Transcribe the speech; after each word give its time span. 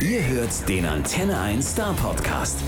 Ihr 0.00 0.22
hört 0.26 0.68
den 0.68 0.84
Antenne 0.84 1.38
1 1.38 1.62
Star 1.62 1.94
Podcast. 1.94 2.58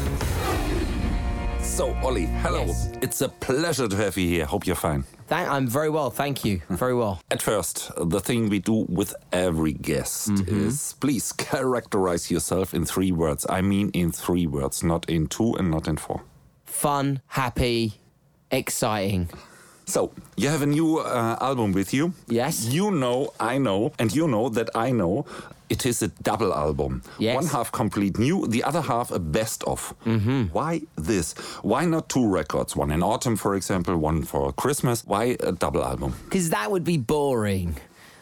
So, 1.61 1.95
Ollie, 2.03 2.29
hello. 2.43 2.65
Yes. 2.67 2.91
It's 3.03 3.21
a 3.23 3.29
pleasure 3.29 3.89
to 3.89 3.97
have 3.97 4.17
you 4.17 4.29
here. 4.29 4.47
Hope 4.47 4.67
you're 4.67 4.77
fine. 4.77 5.05
Thank, 5.27 5.49
I'm 5.51 5.67
very 5.67 5.91
well, 5.91 6.11
thank 6.11 6.45
you. 6.45 6.61
Very 6.71 6.95
well. 6.95 7.19
At 7.31 7.43
first, 7.43 7.91
the 7.97 8.21
thing 8.21 8.49
we 8.49 8.61
do 8.61 8.87
with 8.89 9.15
every 9.33 9.73
guest 9.73 10.31
is 10.47 10.95
please 11.01 11.33
characterize 11.33 12.31
yourself 12.31 12.73
in 12.73 12.85
three 12.85 13.11
words. 13.13 13.45
I 13.49 13.61
mean, 13.61 13.91
in 13.91 14.13
three 14.13 14.47
words, 14.47 14.85
not 14.85 15.09
in 15.11 15.27
two 15.27 15.55
and 15.55 15.71
not 15.71 15.89
in 15.89 15.97
four. 15.97 16.23
Fun, 16.65 17.21
happy, 17.27 17.95
exciting. 18.53 19.29
So, 19.89 20.13
you 20.37 20.49
have 20.49 20.63
a 20.63 20.67
new 20.67 20.99
uh, 20.99 21.37
album 21.41 21.73
with 21.73 21.93
you. 21.93 22.13
Yes. 22.29 22.67
You 22.67 22.91
know, 22.91 23.33
I 23.39 23.59
know, 23.59 23.93
and 23.99 24.15
you 24.15 24.27
know 24.29 24.49
that 24.51 24.71
I 24.75 24.91
know 24.93 25.27
it 25.69 25.87
is 25.87 26.03
a 26.03 26.09
double 26.09 26.55
album. 26.55 27.03
Yes. 27.19 27.35
One 27.35 27.47
half 27.47 27.73
complete 27.73 28.19
new, 28.19 28.47
the 28.47 28.63
other 28.63 28.81
half 28.81 29.11
a 29.11 29.19
best 29.19 29.65
of. 29.65 29.95
Mm-hmm. 30.05 30.45
Why 30.53 30.83
this? 30.97 31.35
Why 31.63 31.85
not 31.85 32.09
two 32.09 32.27
records? 32.29 32.77
One 32.77 32.91
in 32.91 33.03
autumn, 33.03 33.37
for 33.37 33.55
example, 33.55 33.97
one 33.97 34.23
for 34.23 34.53
Christmas. 34.53 35.05
Why 35.05 35.37
a 35.41 35.53
double 35.53 35.85
album? 35.85 36.15
Because 36.25 36.51
that 36.51 36.71
would 36.71 36.85
be 36.85 36.99
boring. 36.99 37.77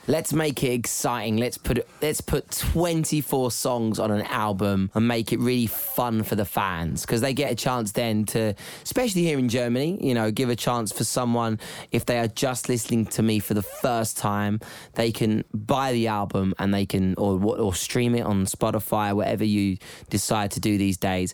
Let's 0.06 0.34
make 0.34 0.62
it 0.62 0.72
exciting. 0.72 1.38
Let's 1.38 1.56
put 1.56 1.86
let's 2.02 2.20
put 2.20 2.50
24 2.50 3.50
songs 3.50 3.98
on 3.98 4.10
an 4.10 4.20
album 4.22 4.90
and 4.94 5.08
make 5.08 5.32
it 5.32 5.38
really 5.38 5.66
fun 5.66 6.22
for 6.22 6.34
the 6.34 6.44
fans 6.44 7.02
because 7.02 7.22
they 7.22 7.32
get 7.32 7.50
a 7.50 7.54
chance 7.54 7.92
then 7.92 8.26
to, 8.26 8.54
especially 8.82 9.22
here 9.22 9.38
in 9.38 9.48
Germany, 9.48 9.98
you 10.06 10.12
know, 10.12 10.30
give 10.30 10.50
a 10.50 10.56
chance 10.56 10.92
for 10.92 11.04
someone 11.04 11.58
if 11.90 12.04
they 12.04 12.18
are 12.18 12.28
just 12.28 12.68
listening 12.68 13.06
to 13.06 13.22
me 13.22 13.38
for 13.38 13.54
the 13.54 13.62
first 13.62 14.18
time, 14.18 14.60
they 14.92 15.10
can 15.10 15.42
buy 15.54 15.92
the 15.92 16.06
album 16.08 16.52
and 16.58 16.74
they 16.74 16.84
can 16.84 17.14
or 17.16 17.42
or 17.42 17.74
stream 17.74 18.14
it 18.14 18.22
on 18.22 18.44
Spotify, 18.44 19.14
whatever 19.14 19.44
you 19.44 19.78
decide 20.10 20.50
to 20.50 20.60
do 20.60 20.76
these 20.76 20.98
days, 20.98 21.32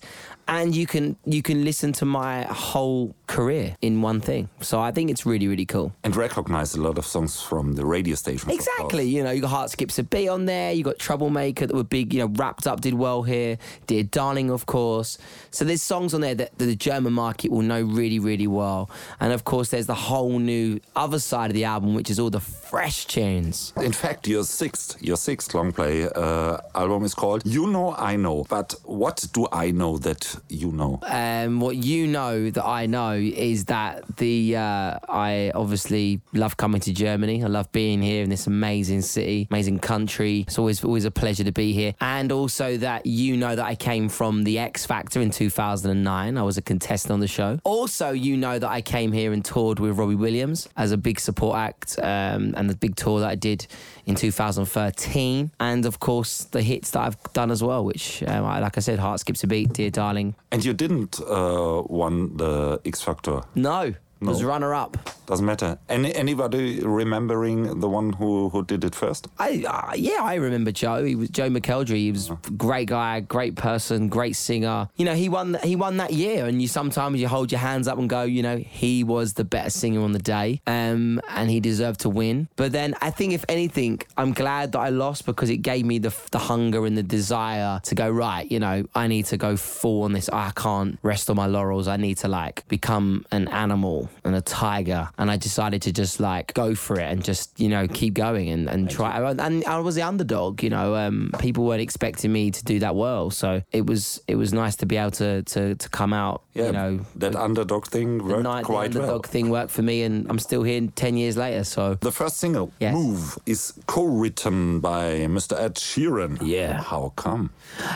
and 0.50 0.74
you 0.74 0.86
can 0.86 1.16
you 1.24 1.42
can 1.42 1.64
listen 1.64 1.92
to 1.92 2.04
my 2.04 2.42
whole 2.42 3.14
career 3.28 3.76
in 3.80 4.02
one 4.02 4.20
thing. 4.20 4.48
So 4.60 4.80
I 4.80 4.90
think 4.90 5.10
it's 5.10 5.24
really 5.24 5.46
really 5.46 5.64
cool. 5.64 5.94
And 6.02 6.14
recognize 6.14 6.74
a 6.74 6.82
lot 6.82 6.98
of 6.98 7.06
songs 7.06 7.40
from 7.40 7.74
the 7.74 7.86
radio 7.86 8.16
station. 8.16 8.50
Exactly. 8.50 9.08
You 9.08 9.22
know, 9.22 9.30
you 9.30 9.40
got 9.40 9.50
Heart 9.50 9.70
Skips 9.70 9.98
a 9.98 10.02
Beat 10.02 10.28
on 10.28 10.46
there. 10.46 10.72
You 10.72 10.82
got 10.82 10.98
Troublemaker 10.98 11.66
that 11.66 11.74
were 11.74 11.84
big. 11.84 12.12
You 12.12 12.20
know, 12.20 12.26
Wrapped 12.26 12.66
Up 12.66 12.80
did 12.80 12.94
well 12.94 13.22
here. 13.22 13.58
Dear 13.86 14.02
Darling, 14.02 14.50
of 14.50 14.66
course. 14.66 15.18
So 15.52 15.64
there's 15.64 15.82
songs 15.82 16.12
on 16.14 16.20
there 16.20 16.34
that, 16.34 16.58
that 16.58 16.66
the 16.66 16.76
German 16.76 17.12
market 17.12 17.52
will 17.52 17.62
know 17.62 17.82
really, 17.82 18.18
really 18.18 18.48
well. 18.48 18.90
And 19.20 19.32
of 19.32 19.44
course, 19.44 19.70
there's 19.70 19.86
the 19.86 19.94
whole 19.94 20.38
new 20.40 20.80
other 20.96 21.20
side 21.20 21.50
of 21.50 21.54
the 21.54 21.64
album, 21.64 21.94
which 21.94 22.10
is 22.10 22.18
all 22.18 22.30
the 22.30 22.40
fresh 22.40 23.06
tunes. 23.06 23.72
In 23.76 23.92
fact, 23.92 24.26
your 24.26 24.42
sixth, 24.42 25.00
your 25.00 25.16
sixth 25.16 25.54
long 25.54 25.72
play 25.72 26.08
uh, 26.08 26.58
album 26.74 27.04
is 27.04 27.14
called 27.14 27.46
"You 27.46 27.68
Know 27.68 27.94
I 27.94 28.16
Know." 28.16 28.46
But 28.48 28.74
what 28.84 29.26
do 29.32 29.46
I 29.52 29.70
know 29.70 29.98
that 29.98 30.39
you 30.48 30.72
know? 30.72 30.98
Um, 31.02 31.60
what 31.60 31.76
you 31.76 32.06
know 32.06 32.50
that 32.50 32.64
I 32.64 32.86
know 32.86 33.12
is 33.12 33.66
that 33.66 34.16
the 34.16 34.56
uh, 34.56 34.98
I 35.08 35.52
obviously 35.54 36.20
love 36.32 36.56
coming 36.56 36.80
to 36.82 36.92
Germany. 36.92 37.42
I 37.42 37.46
love 37.48 37.70
being 37.72 38.02
here 38.02 38.22
in 38.22 38.30
this 38.30 38.46
amazing 38.46 39.02
city, 39.02 39.46
amazing 39.50 39.78
country. 39.78 40.44
It's 40.46 40.58
always 40.58 40.82
always 40.84 41.04
a 41.04 41.10
pleasure 41.10 41.44
to 41.44 41.52
be 41.52 41.72
here. 41.72 41.94
And 42.00 42.32
also 42.32 42.76
that 42.78 43.06
you 43.06 43.36
know 43.36 43.54
that 43.56 43.64
I 43.64 43.74
came 43.74 44.08
from 44.08 44.44
the 44.44 44.58
X 44.58 44.86
Factor 44.86 45.20
in 45.20 45.30
2009. 45.30 46.38
I 46.38 46.42
was 46.42 46.58
a 46.58 46.62
contestant 46.62 47.12
on 47.12 47.20
the 47.20 47.28
show. 47.28 47.58
Also, 47.64 48.10
you 48.10 48.36
know 48.36 48.58
that 48.58 48.70
I 48.70 48.80
came 48.80 49.12
here 49.12 49.32
and 49.32 49.44
toured 49.44 49.78
with 49.78 49.98
Robbie 49.98 50.14
Williams 50.14 50.68
as 50.76 50.92
a 50.92 50.96
big 50.96 51.20
support 51.20 51.56
act, 51.56 51.98
um, 51.98 52.54
and 52.56 52.68
the 52.68 52.76
big 52.76 52.96
tour 52.96 53.20
that 53.20 53.28
I 53.28 53.34
did 53.34 53.66
in 54.06 54.14
2013. 54.14 55.50
And 55.60 55.86
of 55.86 56.00
course, 56.00 56.44
the 56.44 56.62
hits 56.62 56.90
that 56.92 57.00
I've 57.00 57.32
done 57.32 57.50
as 57.50 57.62
well, 57.62 57.84
which, 57.84 58.22
um, 58.26 58.44
I, 58.44 58.60
like 58.60 58.76
I 58.76 58.80
said, 58.80 58.98
Heart 58.98 59.20
Skips 59.20 59.44
a 59.44 59.46
Beat, 59.46 59.72
Dear 59.72 59.90
Darling, 59.90 60.29
And 60.50 60.64
you 60.64 60.72
didn't 60.72 61.20
uh, 61.20 61.82
won 61.86 62.36
the 62.36 62.80
X 62.84 63.02
Factor. 63.02 63.42
No, 63.54 63.94
No. 64.20 64.32
was 64.32 64.44
runner 64.44 64.74
up. 64.74 64.96
Doesn't 65.26 65.46
matter. 65.46 65.78
Any 65.88 66.12
anybody 66.14 66.80
remembering 66.80 67.78
the 67.78 67.88
one 67.88 68.12
who 68.12 68.48
who 68.48 68.64
did 68.64 68.82
it 68.84 68.96
first? 68.96 69.28
I 69.38 69.64
uh, 69.66 69.94
yeah, 69.94 70.18
I 70.22 70.34
remember 70.34 70.72
Joe. 70.72 71.04
He 71.04 71.14
was 71.14 71.30
Joe 71.30 71.48
McElderry. 71.48 71.98
He 71.98 72.12
was 72.12 72.30
a 72.30 72.38
great 72.56 72.88
guy, 72.88 73.20
great 73.20 73.54
person, 73.54 74.08
great 74.08 74.34
singer. 74.34 74.88
You 74.96 75.04
know, 75.04 75.14
he 75.14 75.28
won. 75.28 75.56
He 75.62 75.76
won 75.76 75.98
that 75.98 76.12
year, 76.12 76.46
and 76.46 76.60
you 76.60 76.66
sometimes 76.66 77.20
you 77.20 77.28
hold 77.28 77.52
your 77.52 77.60
hands 77.60 77.86
up 77.86 77.96
and 77.96 78.10
go, 78.10 78.24
you 78.24 78.42
know, 78.42 78.56
he 78.56 79.04
was 79.04 79.34
the 79.34 79.44
better 79.44 79.70
singer 79.70 80.02
on 80.02 80.10
the 80.10 80.18
day, 80.18 80.60
um, 80.66 81.20
and 81.28 81.48
he 81.48 81.60
deserved 81.60 82.00
to 82.00 82.10
win. 82.10 82.48
But 82.56 82.72
then 82.72 82.96
I 83.00 83.10
think, 83.10 83.32
if 83.32 83.44
anything, 83.48 84.00
I'm 84.16 84.32
glad 84.32 84.72
that 84.72 84.80
I 84.80 84.88
lost 84.88 85.26
because 85.26 85.48
it 85.48 85.58
gave 85.58 85.86
me 85.86 85.98
the 85.98 86.12
the 86.32 86.40
hunger 86.40 86.84
and 86.84 86.98
the 86.98 87.04
desire 87.04 87.80
to 87.84 87.94
go 87.94 88.10
right. 88.10 88.50
You 88.50 88.58
know, 88.58 88.84
I 88.96 89.06
need 89.06 89.26
to 89.26 89.36
go 89.36 89.56
full 89.56 90.02
on 90.02 90.12
this. 90.12 90.28
I 90.28 90.50
can't 90.56 90.98
rest 91.02 91.30
on 91.30 91.36
my 91.36 91.46
laurels. 91.46 91.86
I 91.86 91.96
need 91.96 92.18
to 92.18 92.28
like 92.28 92.66
become 92.68 93.24
an 93.30 93.46
animal 93.48 94.09
and 94.24 94.34
a 94.34 94.40
tiger. 94.40 95.08
And 95.18 95.30
I 95.30 95.36
decided 95.36 95.82
to 95.82 95.92
just 95.92 96.20
like 96.20 96.52
go 96.54 96.74
for 96.74 96.98
it 96.98 97.10
and 97.10 97.24
just, 97.24 97.58
you 97.58 97.68
know, 97.68 97.86
keep 97.88 98.14
going 98.14 98.48
and, 98.48 98.68
and 98.68 98.90
try. 98.90 99.18
And 99.30 99.64
I 99.64 99.78
was 99.80 99.94
the 99.94 100.02
underdog, 100.02 100.62
you 100.62 100.70
know, 100.70 100.94
um, 100.96 101.30
people 101.38 101.64
weren't 101.64 101.80
expecting 101.82 102.32
me 102.32 102.50
to 102.50 102.64
do 102.64 102.78
that 102.80 102.94
well. 102.96 103.30
So 103.30 103.62
it 103.72 103.86
was, 103.86 104.20
it 104.28 104.36
was 104.36 104.52
nice 104.52 104.76
to 104.76 104.86
be 104.86 104.96
able 104.96 105.10
to, 105.12 105.42
to, 105.42 105.74
to 105.74 105.88
come 105.88 106.12
out, 106.12 106.42
Yeah, 106.54 106.66
you 106.66 106.72
know, 106.72 107.00
that 107.16 107.36
underdog 107.36 107.86
thing 107.86 108.18
worked 108.26 108.42
night 108.42 108.66
the 108.66 108.74
underdog 108.74 109.08
well. 109.08 109.22
thing 109.22 109.50
worked 109.50 109.70
for 109.70 109.82
me 109.82 110.02
and 110.02 110.26
I'm 110.30 110.38
still 110.38 110.62
here 110.62 110.80
10 110.94 111.16
years 111.16 111.36
later. 111.36 111.64
So 111.64 111.94
The 111.94 112.12
first 112.12 112.36
single, 112.38 112.72
Yes. 112.80 112.94
"Move," 112.94 113.38
is 113.46 113.72
co-written 113.86 114.80
by 114.80 115.12
Mr. 115.28 115.58
Ed 115.58 115.74
Sheeran. 115.76 116.38
Yeah. 116.42 116.82
How 116.82 117.12
come? 117.16 117.50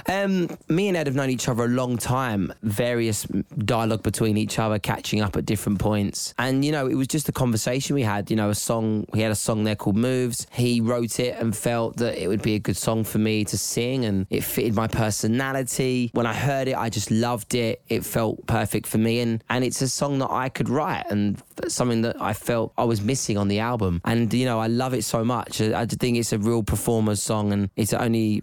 Um, 0.09 0.49
me 0.69 0.89
and 0.89 0.97
Ed 0.97 1.07
have 1.07 1.17
known 1.17 1.31
each 1.31 1.49
other 1.49 1.65
a 1.65 1.69
long 1.69 1.97
time. 1.99 2.53
Various 2.63 3.25
dialogue 3.59 4.03
between 4.03 4.37
each 4.37 4.59
other, 4.59 4.79
catching 4.79 5.21
up 5.21 5.37
at 5.37 5.45
different 5.47 5.79
points, 5.79 6.04
and 6.39 6.65
you 6.65 6.73
know, 6.73 6.87
it 6.87 6.95
was 6.95 7.09
just 7.09 7.29
a 7.29 7.33
conversation 7.33 7.95
we 7.95 8.03
had. 8.03 8.31
You 8.31 8.37
know, 8.37 8.51
a 8.51 8.55
song. 8.55 9.07
We 9.13 9.21
had 9.21 9.33
a 9.33 9.37
song 9.37 9.65
there 9.65 9.77
called 9.77 9.97
"Moves." 9.97 10.47
He 10.53 10.81
wrote 10.81 11.21
it 11.21 11.39
and 11.39 11.57
felt 11.57 11.97
that 11.99 12.21
it 12.23 12.29
would 12.29 12.43
be 12.43 12.55
a 12.55 12.59
good 12.59 12.77
song 12.77 13.05
for 13.05 13.19
me 13.19 13.45
to 13.47 13.59
sing, 13.59 14.05
and 14.05 14.27
it 14.31 14.45
fitted 14.45 14.75
my 14.75 14.89
personality. 14.89 16.11
When 16.13 16.27
I 16.27 16.35
heard 16.35 16.69
it, 16.69 16.77
I 16.77 16.89
just 16.89 17.11
loved 17.11 17.55
it. 17.55 17.83
It 17.89 18.05
felt 18.05 18.47
perfect 18.47 18.87
for 18.87 18.99
me, 18.99 19.21
and 19.21 19.43
and 19.49 19.65
it's 19.65 19.81
a 19.83 19.89
song 19.89 20.19
that 20.19 20.31
I 20.31 20.49
could 20.49 20.69
write, 20.69 21.07
and 21.11 21.43
something 21.69 22.03
that 22.03 22.21
I 22.21 22.33
felt 22.33 22.73
I 22.77 22.85
was 22.85 23.01
missing 23.01 23.39
on 23.39 23.49
the 23.49 23.61
album. 23.61 24.01
And 24.05 24.33
you 24.33 24.45
know, 24.45 24.59
I 24.61 24.67
love 24.67 24.95
it 24.95 25.05
so 25.05 25.25
much. 25.25 25.61
I, 25.61 25.83
I 25.83 25.87
think 25.87 26.19
it's 26.19 26.33
a 26.33 26.39
real 26.39 26.63
performer's 26.63 27.23
song, 27.23 27.53
and 27.53 27.71
it's 27.77 27.93
only 27.93 28.43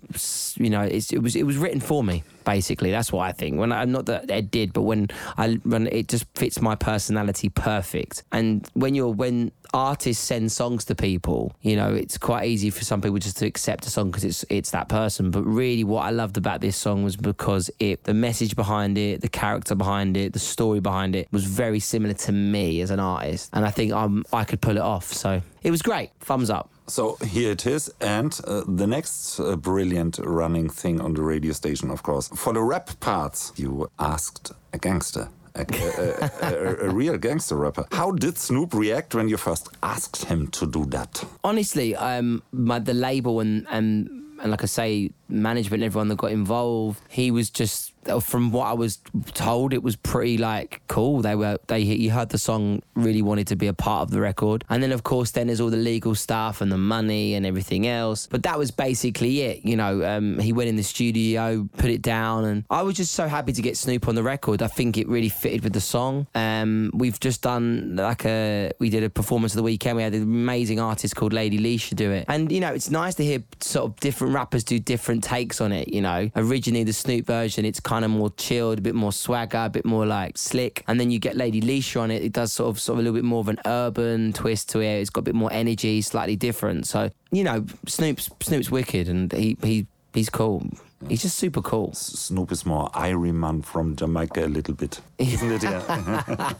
you 0.57 0.69
know, 0.69 0.83
it 0.83 1.21
was 1.21 1.35
it 1.35 1.43
was 1.43 1.57
written 1.57 1.79
for 1.79 2.03
me. 2.03 2.23
Basically, 2.43 2.91
that's 2.91 3.11
what 3.11 3.27
I 3.27 3.31
think. 3.31 3.57
When 3.59 3.71
I'm 3.71 3.91
not 3.91 4.05
that 4.07 4.29
Ed 4.31 4.51
did, 4.51 4.73
but 4.73 4.83
when 4.83 5.09
I 5.37 5.53
when 5.63 5.87
it 5.87 6.07
just 6.07 6.25
fits 6.35 6.61
my 6.61 6.75
personality 6.75 7.49
perfect. 7.49 8.23
And 8.31 8.67
when 8.73 8.95
you're 8.95 9.09
when 9.09 9.51
artists 9.73 10.23
send 10.23 10.51
songs 10.51 10.85
to 10.85 10.95
people, 10.95 11.55
you 11.61 11.75
know, 11.75 11.93
it's 11.93 12.17
quite 12.17 12.45
easy 12.47 12.69
for 12.69 12.83
some 12.83 13.01
people 13.01 13.17
just 13.19 13.37
to 13.37 13.45
accept 13.45 13.85
a 13.85 13.89
song 13.89 14.11
because 14.11 14.23
it's 14.23 14.45
it's 14.49 14.71
that 14.71 14.89
person. 14.89 15.31
But 15.31 15.43
really, 15.43 15.83
what 15.83 16.05
I 16.05 16.09
loved 16.09 16.37
about 16.37 16.61
this 16.61 16.75
song 16.75 17.03
was 17.03 17.15
because 17.15 17.69
it 17.79 18.03
the 18.03 18.13
message 18.13 18.55
behind 18.55 18.97
it, 18.97 19.21
the 19.21 19.29
character 19.29 19.75
behind 19.75 20.17
it, 20.17 20.33
the 20.33 20.39
story 20.39 20.79
behind 20.79 21.15
it 21.15 21.27
was 21.31 21.45
very 21.45 21.79
similar 21.79 22.13
to 22.13 22.31
me 22.31 22.81
as 22.81 22.91
an 22.91 22.99
artist, 22.99 23.49
and 23.53 23.65
I 23.65 23.71
think 23.71 23.93
I'm 23.93 24.23
I 24.33 24.43
could 24.43 24.61
pull 24.61 24.77
it 24.77 24.83
off. 24.83 25.05
So 25.05 25.41
it 25.63 25.71
was 25.71 25.81
great. 25.81 26.11
Thumbs 26.19 26.49
up. 26.49 26.69
So 26.87 27.15
here 27.23 27.51
it 27.51 27.65
is, 27.65 27.89
and 28.01 28.37
uh, 28.45 28.63
the 28.67 28.87
next 28.87 29.39
uh, 29.39 29.55
brilliant 29.55 30.19
running 30.19 30.69
thing 30.69 30.99
on 30.99 31.13
the 31.13 31.21
radio 31.21 31.53
station, 31.53 31.89
of 31.89 32.03
course. 32.03 32.27
For 32.29 32.53
the 32.53 32.61
rap 32.61 32.99
parts, 32.99 33.53
you 33.55 33.89
asked 33.97 34.51
a 34.73 34.77
gangster. 34.77 35.29
A, 35.53 35.65
a, 35.69 36.29
a, 36.41 36.87
a 36.87 36.89
real 36.89 37.17
gangster 37.17 37.57
rapper. 37.57 37.85
How 37.91 38.11
did 38.11 38.37
Snoop 38.37 38.73
react 38.73 39.13
when 39.15 39.27
you 39.27 39.35
first 39.35 39.67
asked 39.83 40.23
him 40.25 40.47
to 40.47 40.65
do 40.65 40.85
that? 40.85 41.23
honestly, 41.43 41.93
um, 41.95 42.41
my 42.53 42.79
the 42.79 42.93
label 42.93 43.41
and 43.41 43.67
and 43.69 44.09
and 44.41 44.49
like 44.51 44.63
I 44.63 44.67
say, 44.67 45.11
management 45.27 45.83
and 45.83 45.87
everyone 45.87 46.07
that 46.07 46.17
got 46.17 46.31
involved, 46.31 47.01
he 47.09 47.31
was 47.31 47.49
just 47.49 47.90
from 48.21 48.51
what 48.51 48.67
I 48.67 48.73
was 48.73 48.99
told, 49.33 49.73
it 49.73 49.83
was 49.83 49.95
pretty 49.95 50.37
like 50.37 50.81
cool. 50.87 51.21
They 51.21 51.35
were 51.35 51.57
they 51.67 51.79
you 51.79 52.11
heard 52.11 52.29
the 52.29 52.37
song 52.37 52.81
really 52.95 53.21
wanted 53.21 53.47
to 53.47 53.55
be 53.55 53.67
a 53.67 53.73
part 53.73 54.03
of 54.03 54.11
the 54.11 54.21
record, 54.21 54.63
and 54.69 54.81
then 54.81 54.91
of 54.91 55.03
course 55.03 55.31
then 55.31 55.47
there's 55.47 55.61
all 55.61 55.69
the 55.69 55.77
legal 55.77 56.15
stuff 56.15 56.61
and 56.61 56.71
the 56.71 56.77
money 56.77 57.35
and 57.35 57.45
everything 57.45 57.87
else. 57.87 58.27
But 58.27 58.43
that 58.43 58.57
was 58.57 58.71
basically 58.71 59.41
it. 59.41 59.65
You 59.65 59.75
know, 59.75 60.03
um, 60.05 60.39
he 60.39 60.53
went 60.53 60.69
in 60.69 60.75
the 60.75 60.83
studio, 60.83 61.67
put 61.77 61.89
it 61.89 62.01
down, 62.01 62.45
and 62.45 62.65
I 62.69 62.81
was 62.81 62.95
just 62.95 63.13
so 63.13 63.27
happy 63.27 63.53
to 63.53 63.61
get 63.61 63.77
Snoop 63.77 64.07
on 64.07 64.15
the 64.15 64.23
record. 64.23 64.61
I 64.61 64.67
think 64.67 64.97
it 64.97 65.07
really 65.07 65.29
fitted 65.29 65.63
with 65.63 65.73
the 65.73 65.81
song. 65.81 66.27
Um, 66.35 66.91
we've 66.93 67.19
just 67.19 67.41
done 67.41 67.95
like 67.95 68.25
a 68.25 68.71
we 68.79 68.89
did 68.89 69.03
a 69.03 69.09
performance 69.09 69.53
of 69.53 69.57
the 69.57 69.63
weekend. 69.63 69.97
We 69.97 70.03
had 70.03 70.13
an 70.13 70.23
amazing 70.23 70.79
artist 70.79 71.15
called 71.15 71.33
Lady 71.33 71.59
Leshurr 71.59 71.95
do 71.95 72.11
it, 72.11 72.25
and 72.27 72.51
you 72.51 72.59
know 72.59 72.73
it's 72.73 72.89
nice 72.89 73.15
to 73.15 73.23
hear 73.23 73.43
sort 73.59 73.85
of 73.85 73.99
different 73.99 74.33
rappers 74.33 74.63
do 74.63 74.79
different 74.79 75.23
takes 75.23 75.61
on 75.61 75.71
it. 75.71 75.87
You 75.87 76.01
know, 76.01 76.29
originally 76.35 76.83
the 76.83 76.93
Snoop 76.93 77.25
version, 77.25 77.65
it's 77.65 77.79
kind 77.91 78.05
of 78.05 78.11
more 78.11 78.29
chilled, 78.37 78.77
a 78.77 78.81
bit 78.81 78.95
more 78.95 79.11
swagger, 79.11 79.65
a 79.65 79.69
bit 79.69 79.83
more 79.83 80.05
like 80.05 80.37
slick, 80.37 80.81
and 80.87 80.97
then 80.97 81.11
you 81.11 81.19
get 81.19 81.35
Lady 81.35 81.59
Leshurr 81.59 81.99
on 81.99 82.09
it. 82.09 82.23
It 82.23 82.31
does 82.31 82.53
sort 82.53 82.69
of 82.69 82.79
sort 82.79 82.95
of 82.95 82.99
a 82.99 83.03
little 83.03 83.17
bit 83.17 83.25
more 83.25 83.41
of 83.41 83.49
an 83.49 83.59
urban 83.65 84.31
twist 84.31 84.69
to 84.69 84.79
it. 84.79 85.01
It's 85.01 85.09
got 85.09 85.21
a 85.21 85.23
bit 85.23 85.35
more 85.35 85.51
energy, 85.51 86.01
slightly 86.01 86.37
different. 86.37 86.87
So 86.87 87.09
you 87.31 87.43
know, 87.43 87.65
Snoop's 87.87 88.29
Snoop's 88.39 88.71
wicked, 88.71 89.09
and 89.09 89.31
he 89.33 89.57
he 89.61 89.87
He's 90.13 90.29
cool. 90.29 90.67
He's 91.07 91.23
just 91.23 91.37
super 91.37 91.61
cool. 91.61 91.93
Snoop 91.93 92.51
is 92.51 92.65
more 92.65 92.89
Irie 92.89 93.65
from 93.65 93.95
Jamaica 93.95 94.45
a 94.45 94.47
little 94.47 94.75
bit, 94.75 95.01
isn't 95.17 95.51
it? 95.51 95.63
Yeah. 95.63 96.53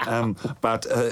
um, 0.06 0.36
but 0.60 0.90
uh, 0.90 1.10